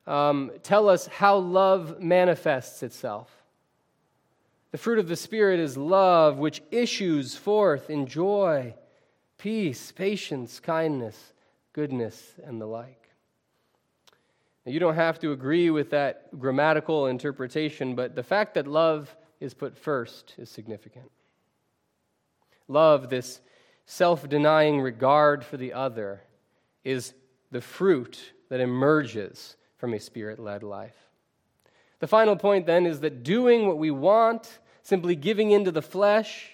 um, 0.07 0.49
tell 0.63 0.87
us 0.87 1.07
how 1.07 1.35
love 1.35 1.99
manifests 1.99 2.81
itself. 2.81 3.29
The 4.71 4.77
fruit 4.77 4.99
of 4.99 5.09
the 5.09 5.17
Spirit 5.17 5.59
is 5.59 5.75
love, 5.75 6.37
which 6.37 6.63
issues 6.71 7.35
forth 7.35 7.89
in 7.89 8.07
joy, 8.07 8.73
peace, 9.37 9.91
patience, 9.91 10.61
kindness, 10.61 11.33
goodness, 11.73 12.35
and 12.45 12.61
the 12.61 12.65
like. 12.65 13.00
You 14.65 14.79
don't 14.79 14.95
have 14.95 15.19
to 15.19 15.31
agree 15.31 15.69
with 15.71 15.89
that 15.89 16.39
grammatical 16.39 17.07
interpretation, 17.07 17.95
but 17.95 18.15
the 18.15 18.23
fact 18.23 18.53
that 18.53 18.67
love 18.67 19.15
is 19.39 19.53
put 19.53 19.75
first 19.75 20.35
is 20.37 20.49
significant. 20.49 21.09
Love, 22.67 23.09
this 23.09 23.41
self 23.85 24.29
denying 24.29 24.79
regard 24.79 25.43
for 25.43 25.57
the 25.57 25.73
other, 25.73 26.21
is 26.83 27.13
the 27.49 27.61
fruit 27.61 28.33
that 28.49 28.59
emerges 28.59 29.55
from 29.77 29.93
a 29.93 29.99
spirit 29.99 30.39
led 30.39 30.61
life. 30.61 30.95
The 31.99 32.07
final 32.07 32.35
point 32.35 32.65
then 32.65 32.85
is 32.85 32.99
that 33.01 33.23
doing 33.23 33.67
what 33.67 33.77
we 33.77 33.91
want, 33.91 34.59
simply 34.83 35.15
giving 35.15 35.51
into 35.51 35.71
the 35.71 35.81
flesh, 35.81 36.51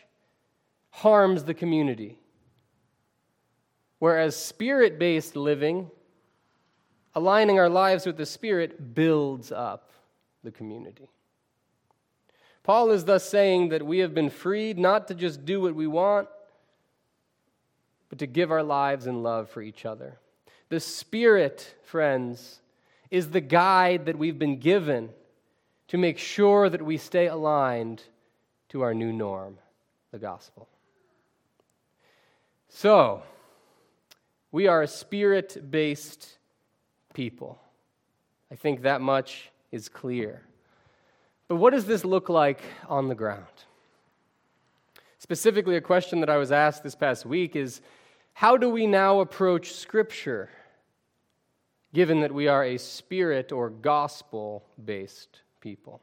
harms 0.89 1.43
the 1.43 1.53
community. 1.53 2.19
Whereas 3.99 4.35
spirit 4.35 4.97
based 4.97 5.35
living, 5.35 5.89
aligning 7.17 7.57
our 7.57 7.67
lives 7.67 8.05
with 8.05 8.15
the 8.15 8.27
Spirit, 8.27 8.93
builds 8.93 9.51
up 9.51 9.89
the 10.43 10.51
community. 10.51 11.09
Paul 12.61 12.91
is 12.91 13.05
thus 13.05 13.27
saying 13.27 13.69
that 13.69 13.83
we 13.83 13.99
have 13.99 14.13
been 14.13 14.29
freed 14.29 14.77
not 14.77 15.07
to 15.07 15.15
just 15.15 15.43
do 15.43 15.59
what 15.59 15.73
we 15.73 15.87
want, 15.87 16.27
but 18.09 18.19
to 18.19 18.27
give 18.27 18.51
our 18.51 18.61
lives 18.61 19.07
in 19.07 19.23
love 19.23 19.49
for 19.49 19.63
each 19.63 19.83
other. 19.83 20.19
The 20.69 20.79
Spirit, 20.79 21.73
friends, 21.85 22.59
is 23.09 23.31
the 23.31 23.41
guide 23.41 24.05
that 24.05 24.19
we've 24.19 24.37
been 24.37 24.59
given 24.59 25.09
to 25.87 25.97
make 25.97 26.19
sure 26.19 26.69
that 26.69 26.85
we 26.85 26.97
stay 26.97 27.25
aligned 27.25 28.03
to 28.69 28.81
our 28.81 28.93
new 28.93 29.11
norm, 29.11 29.57
the 30.11 30.19
gospel. 30.19 30.67
So, 32.69 33.23
we 34.51 34.67
are 34.67 34.83
a 34.83 34.87
spirit 34.87 35.71
based 35.71 36.37
people. 37.17 37.59
I 38.51 38.55
think 38.55 38.83
that 38.83 39.01
much 39.01 39.49
is 39.71 39.89
clear. 39.89 40.43
But 41.47 41.55
what 41.55 41.73
does 41.73 41.85
this 41.85 42.05
look 42.05 42.29
like 42.29 42.61
on 42.87 43.07
the 43.07 43.15
ground? 43.15 43.57
Specifically, 45.17 45.77
a 45.77 45.81
question 45.81 46.19
that 46.19 46.29
I 46.29 46.37
was 46.37 46.51
asked 46.51 46.83
this 46.83 46.93
past 46.93 47.25
week 47.25 47.55
is 47.55 47.81
how 48.33 48.55
do 48.55 48.69
we 48.69 48.85
now 48.85 49.19
approach 49.19 49.73
Scripture, 49.73 50.51
given 51.91 52.19
that 52.19 52.31
we 52.31 52.47
are 52.47 52.63
a 52.63 52.77
spirit 52.77 53.51
or 53.51 53.71
gospel 53.71 54.63
based 54.85 55.41
people? 55.59 56.01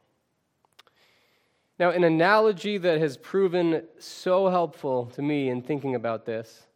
Now, 1.79 1.91
an 1.91 2.03
analogy 2.03 2.77
that 2.77 2.99
has 2.99 3.15
proven 3.15 3.83
so 3.99 4.49
helpful 4.49 5.05
to 5.15 5.21
me 5.21 5.47
in 5.47 5.61
thinking 5.61 5.95
about 5.95 6.25
this, 6.25 6.67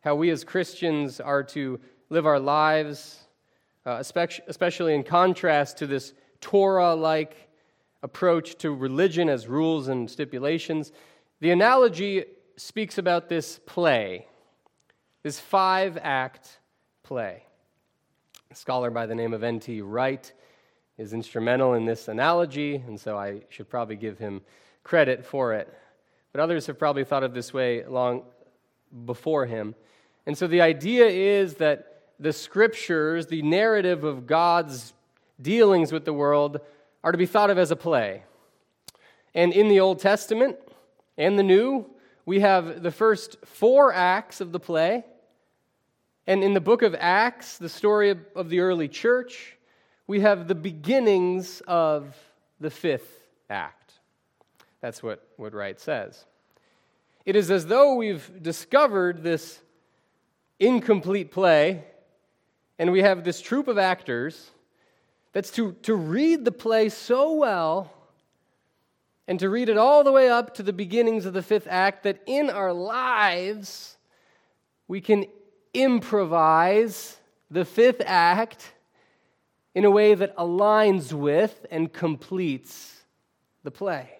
how 0.00 0.16
we 0.16 0.30
as 0.30 0.42
Christians 0.42 1.20
are 1.20 1.44
to 1.44 1.78
live 2.10 2.26
our 2.26 2.40
lives, 2.40 3.25
uh, 3.86 4.02
especially 4.48 4.94
in 4.94 5.04
contrast 5.04 5.78
to 5.78 5.86
this 5.86 6.12
Torah 6.40 6.94
like 6.94 7.48
approach 8.02 8.56
to 8.58 8.74
religion 8.74 9.28
as 9.28 9.46
rules 9.46 9.88
and 9.88 10.10
stipulations. 10.10 10.92
The 11.40 11.52
analogy 11.52 12.24
speaks 12.56 12.98
about 12.98 13.28
this 13.28 13.60
play, 13.64 14.26
this 15.22 15.38
five 15.38 15.98
act 16.02 16.58
play. 17.02 17.44
A 18.50 18.54
scholar 18.54 18.90
by 18.90 19.06
the 19.06 19.14
name 19.14 19.32
of 19.32 19.42
N.T. 19.42 19.80
Wright 19.82 20.32
is 20.98 21.12
instrumental 21.12 21.74
in 21.74 21.84
this 21.84 22.08
analogy, 22.08 22.76
and 22.76 22.98
so 22.98 23.16
I 23.16 23.42
should 23.50 23.68
probably 23.68 23.96
give 23.96 24.18
him 24.18 24.40
credit 24.82 25.24
for 25.24 25.52
it. 25.52 25.72
But 26.32 26.40
others 26.40 26.66
have 26.66 26.78
probably 26.78 27.04
thought 27.04 27.22
of 27.22 27.34
this 27.34 27.52
way 27.52 27.84
long 27.84 28.22
before 29.04 29.46
him. 29.46 29.74
And 30.26 30.36
so 30.36 30.46
the 30.46 30.60
idea 30.60 31.06
is 31.06 31.54
that 31.54 31.95
the 32.18 32.32
scriptures, 32.32 33.26
the 33.26 33.42
narrative 33.42 34.04
of 34.04 34.26
God's 34.26 34.92
dealings 35.40 35.92
with 35.92 36.04
the 36.04 36.12
world, 36.12 36.60
are 37.04 37.12
to 37.12 37.18
be 37.18 37.26
thought 37.26 37.50
of 37.50 37.58
as 37.58 37.70
a 37.70 37.76
play. 37.76 38.22
And 39.34 39.52
in 39.52 39.68
the 39.68 39.80
Old 39.80 39.98
Testament 39.98 40.56
and 41.18 41.38
the 41.38 41.42
New, 41.42 41.86
we 42.24 42.40
have 42.40 42.82
the 42.82 42.90
first 42.90 43.36
four 43.44 43.92
acts 43.92 44.40
of 44.40 44.52
the 44.52 44.60
play. 44.60 45.04
And 46.26 46.42
in 46.42 46.54
the 46.54 46.60
book 46.60 46.82
of 46.82 46.96
Acts, 46.98 47.58
the 47.58 47.68
story 47.68 48.14
of 48.34 48.48
the 48.48 48.60
early 48.60 48.88
church, 48.88 49.56
we 50.06 50.20
have 50.20 50.48
the 50.48 50.54
beginnings 50.54 51.62
of 51.68 52.16
the 52.58 52.70
fifth 52.70 53.28
act. 53.48 53.92
That's 54.80 55.02
what, 55.02 55.26
what 55.36 55.52
Wright 55.52 55.78
says. 55.78 56.24
It 57.24 57.36
is 57.36 57.50
as 57.50 57.66
though 57.66 57.94
we've 57.94 58.42
discovered 58.42 59.22
this 59.22 59.60
incomplete 60.58 61.30
play, 61.30 61.84
and 62.78 62.92
we 62.92 63.02
have 63.02 63.24
this 63.24 63.40
troupe 63.40 63.68
of 63.68 63.78
actors 63.78 64.50
that's 65.32 65.50
to, 65.52 65.72
to 65.82 65.94
read 65.94 66.44
the 66.44 66.52
play 66.52 66.88
so 66.88 67.32
well 67.32 67.92
and 69.28 69.38
to 69.40 69.48
read 69.48 69.68
it 69.68 69.76
all 69.76 70.04
the 70.04 70.12
way 70.12 70.30
up 70.30 70.54
to 70.54 70.62
the 70.62 70.72
beginnings 70.72 71.26
of 71.26 71.32
the 71.32 71.42
fifth 71.42 71.66
act 71.68 72.04
that 72.04 72.22
in 72.26 72.48
our 72.50 72.72
lives 72.72 73.96
we 74.88 75.00
can 75.00 75.26
improvise 75.74 77.18
the 77.50 77.64
fifth 77.64 78.00
act 78.06 78.72
in 79.74 79.84
a 79.84 79.90
way 79.90 80.14
that 80.14 80.36
aligns 80.36 81.12
with 81.12 81.66
and 81.70 81.92
completes 81.92 83.04
the 83.62 83.70
play. 83.70 84.10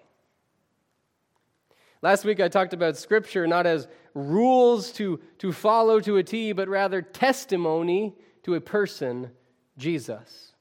Last 2.01 2.25
week 2.25 2.39
I 2.39 2.47
talked 2.47 2.73
about 2.73 2.95
Scripture 2.95 3.47
not 3.47 3.65
as 3.65 3.87
rules 4.13 4.91
to, 4.93 5.19
to 5.39 5.51
follow 5.51 5.99
to 6.01 6.17
a 6.17 6.23
T, 6.23 6.51
but 6.51 6.67
rather 6.67 7.01
testimony 7.01 8.15
to 8.47 8.55
a 8.55 8.61
person, 8.61 9.29
Jesus. 9.77 10.53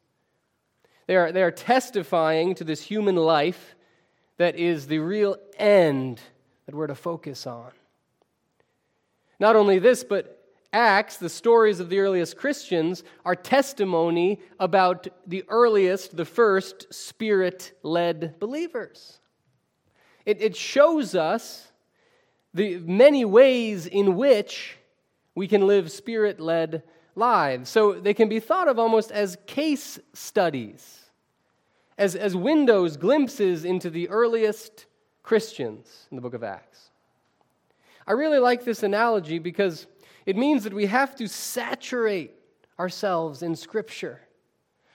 They 1.07 1.14
are, 1.14 1.31
they 1.31 1.44
are 1.44 1.53
testifying 1.53 2.57
to 2.57 2.64
this 2.64 2.83
human 2.83 3.14
life 3.14 3.77
that 4.38 4.57
is 4.57 4.88
the 4.88 4.99
real 4.99 5.37
end 5.57 6.20
that 6.66 6.75
we're 6.75 6.88
to 6.88 6.96
focus 6.96 7.46
on. 7.46 7.70
Not 9.38 9.55
only 9.55 9.79
this, 9.79 10.03
but 10.03 10.33
Acts, 10.72 11.18
the 11.18 11.29
stories 11.29 11.79
of 11.79 11.88
the 11.88 12.01
earliest 12.01 12.37
Christians, 12.37 13.05
are 13.25 13.37
testimony 13.37 14.40
about 14.59 15.07
the 15.25 15.44
earliest, 15.46 16.16
the 16.16 16.25
first 16.25 16.92
spirit 16.92 17.79
led 17.85 18.40
believers. 18.40 19.20
It, 20.25 20.42
it 20.42 20.57
shows 20.57 21.14
us 21.14 21.70
the 22.53 22.79
many 22.79 23.25
ways 23.25 23.87
in 23.87 24.16
which 24.16 24.77
we 25.37 25.46
can 25.46 25.68
live 25.68 25.92
spirit 25.92 26.40
led 26.40 26.83
lives. 27.16 27.68
So 27.68 27.94
they 27.94 28.14
can 28.14 28.29
be 28.29 28.38
thought 28.38 28.68
of 28.68 28.79
almost 28.79 29.11
as 29.11 29.37
case 29.46 29.98
studies, 30.12 31.00
as, 31.98 32.14
as 32.14 32.37
windows, 32.37 32.96
glimpses 32.96 33.64
into 33.64 33.90
the 33.90 34.09
earliest 34.09 34.87
Christians 35.22 36.07
in 36.11 36.16
the 36.16 36.22
book 36.22 36.35
of 36.35 36.44
Acts. 36.44 36.90
I 38.07 38.12
really 38.12 38.38
like 38.38 38.64
this 38.64 38.85
analogy 38.85 39.40
because 39.40 39.87
it 40.26 40.37
means 40.37 40.62
that 40.64 40.74
we 40.74 40.87
have 40.87 41.16
to 41.16 41.26
saturate 41.26 42.33
ourselves 42.79 43.42
in 43.42 43.57
Scripture. 43.57 44.20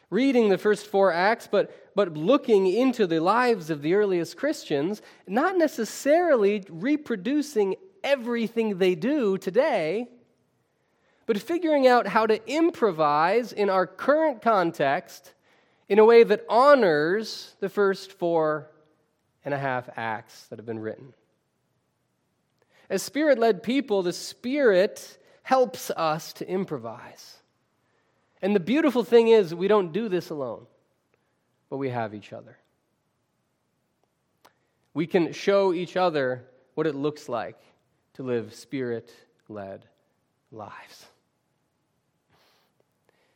Reading 0.09 0.49
the 0.49 0.57
first 0.57 0.87
four 0.87 1.11
acts, 1.11 1.47
but, 1.49 1.93
but 1.95 2.17
looking 2.17 2.67
into 2.67 3.07
the 3.07 3.21
lives 3.21 3.69
of 3.69 3.81
the 3.81 3.93
earliest 3.93 4.37
Christians, 4.37 5.01
not 5.25 5.57
necessarily 5.57 6.63
reproducing 6.69 7.75
everything 8.03 8.77
they 8.77 8.93
do 8.93 9.37
today, 9.37 10.09
but 11.31 11.41
figuring 11.41 11.87
out 11.87 12.07
how 12.07 12.27
to 12.27 12.45
improvise 12.45 13.53
in 13.53 13.69
our 13.69 13.87
current 13.87 14.41
context 14.41 15.33
in 15.87 15.97
a 15.97 16.03
way 16.03 16.25
that 16.25 16.43
honors 16.49 17.55
the 17.61 17.69
first 17.69 18.11
four 18.11 18.69
and 19.45 19.53
a 19.53 19.57
half 19.57 19.89
acts 19.95 20.47
that 20.47 20.59
have 20.59 20.65
been 20.65 20.79
written. 20.79 21.13
As 22.89 23.01
spirit 23.01 23.39
led 23.39 23.63
people, 23.63 24.03
the 24.03 24.11
Spirit 24.11 25.17
helps 25.43 25.89
us 25.91 26.33
to 26.33 26.49
improvise. 26.49 27.37
And 28.41 28.53
the 28.53 28.59
beautiful 28.59 29.05
thing 29.05 29.29
is, 29.29 29.55
we 29.55 29.69
don't 29.69 29.93
do 29.93 30.09
this 30.09 30.31
alone, 30.31 30.67
but 31.69 31.77
we 31.77 31.91
have 31.91 32.13
each 32.13 32.33
other. 32.33 32.57
We 34.93 35.07
can 35.07 35.31
show 35.31 35.71
each 35.71 35.95
other 35.95 36.43
what 36.75 36.87
it 36.87 36.95
looks 36.95 37.29
like 37.29 37.61
to 38.15 38.23
live 38.23 38.53
spirit 38.53 39.15
led 39.47 39.85
lives. 40.51 41.05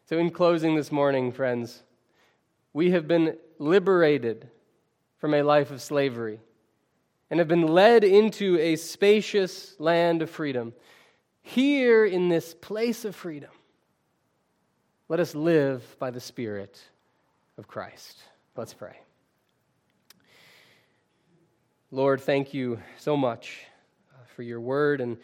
So, 0.08 0.20
in 0.20 0.30
closing 0.30 0.76
this 0.76 0.92
morning, 0.92 1.32
friends, 1.32 1.82
we 2.74 2.92
have 2.92 3.08
been 3.08 3.38
liberated 3.58 4.48
from 5.18 5.34
a 5.34 5.42
life 5.42 5.72
of 5.72 5.82
slavery 5.82 6.40
and 7.32 7.40
have 7.40 7.48
been 7.48 7.66
led 7.66 8.04
into 8.04 8.60
a 8.60 8.76
spacious 8.76 9.74
land 9.80 10.22
of 10.22 10.30
freedom. 10.30 10.74
Here 11.42 12.06
in 12.06 12.30
this 12.30 12.54
place 12.54 13.04
of 13.04 13.16
freedom, 13.16 13.50
let 15.10 15.20
us 15.20 15.34
live 15.34 15.98
by 15.98 16.12
the 16.12 16.20
Spirit 16.20 16.80
of 17.58 17.68
Christ. 17.68 18.20
Let's 18.56 18.76
pray. 18.76 19.00
Lord, 21.90 22.22
thank 22.22 22.54
you 22.54 22.80
so 23.00 23.18
much 23.18 23.62
uh, 24.14 24.18
for 24.36 24.44
your 24.44 24.62
word 24.62 25.02
and 25.02 25.18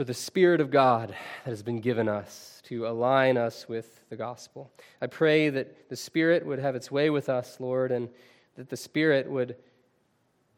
for 0.00 0.04
the 0.04 0.14
Spirit 0.14 0.62
of 0.62 0.70
God 0.70 1.10
that 1.44 1.50
has 1.50 1.62
been 1.62 1.78
given 1.78 2.08
us 2.08 2.62
to 2.64 2.86
align 2.86 3.36
us 3.36 3.68
with 3.68 4.00
the 4.08 4.16
gospel. 4.16 4.70
I 5.02 5.06
pray 5.06 5.50
that 5.50 5.90
the 5.90 5.96
Spirit 5.96 6.46
would 6.46 6.58
have 6.58 6.74
its 6.74 6.90
way 6.90 7.10
with 7.10 7.28
us, 7.28 7.60
Lord, 7.60 7.92
and 7.92 8.08
that 8.56 8.70
the 8.70 8.78
Spirit 8.78 9.30
would 9.30 9.56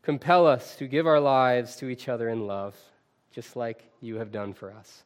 compel 0.01 0.47
us 0.47 0.77
to 0.77 0.87
give 0.87 1.09
our 1.09 1.19
lives 1.19 1.75
to 1.79 1.89
each 1.89 2.09
other 2.09 2.29
in 2.29 2.47
love, 2.47 2.77
just 3.33 3.57
like 3.57 3.91
you 4.01 4.15
have 4.15 4.31
done 4.31 4.55
for 4.55 4.73
us. 4.73 5.03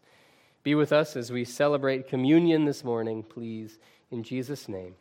Be 0.62 0.74
with 0.74 0.92
us 0.92 1.16
as 1.16 1.32
we 1.32 1.46
celebrate 1.46 2.06
communion 2.06 2.66
this 2.66 2.84
morning, 2.84 3.22
please. 3.22 3.78
In 4.10 4.22
Jesus' 4.22 4.68
name, 4.68 4.96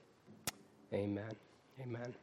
amen. 0.94 1.36
Amen. 1.82 2.16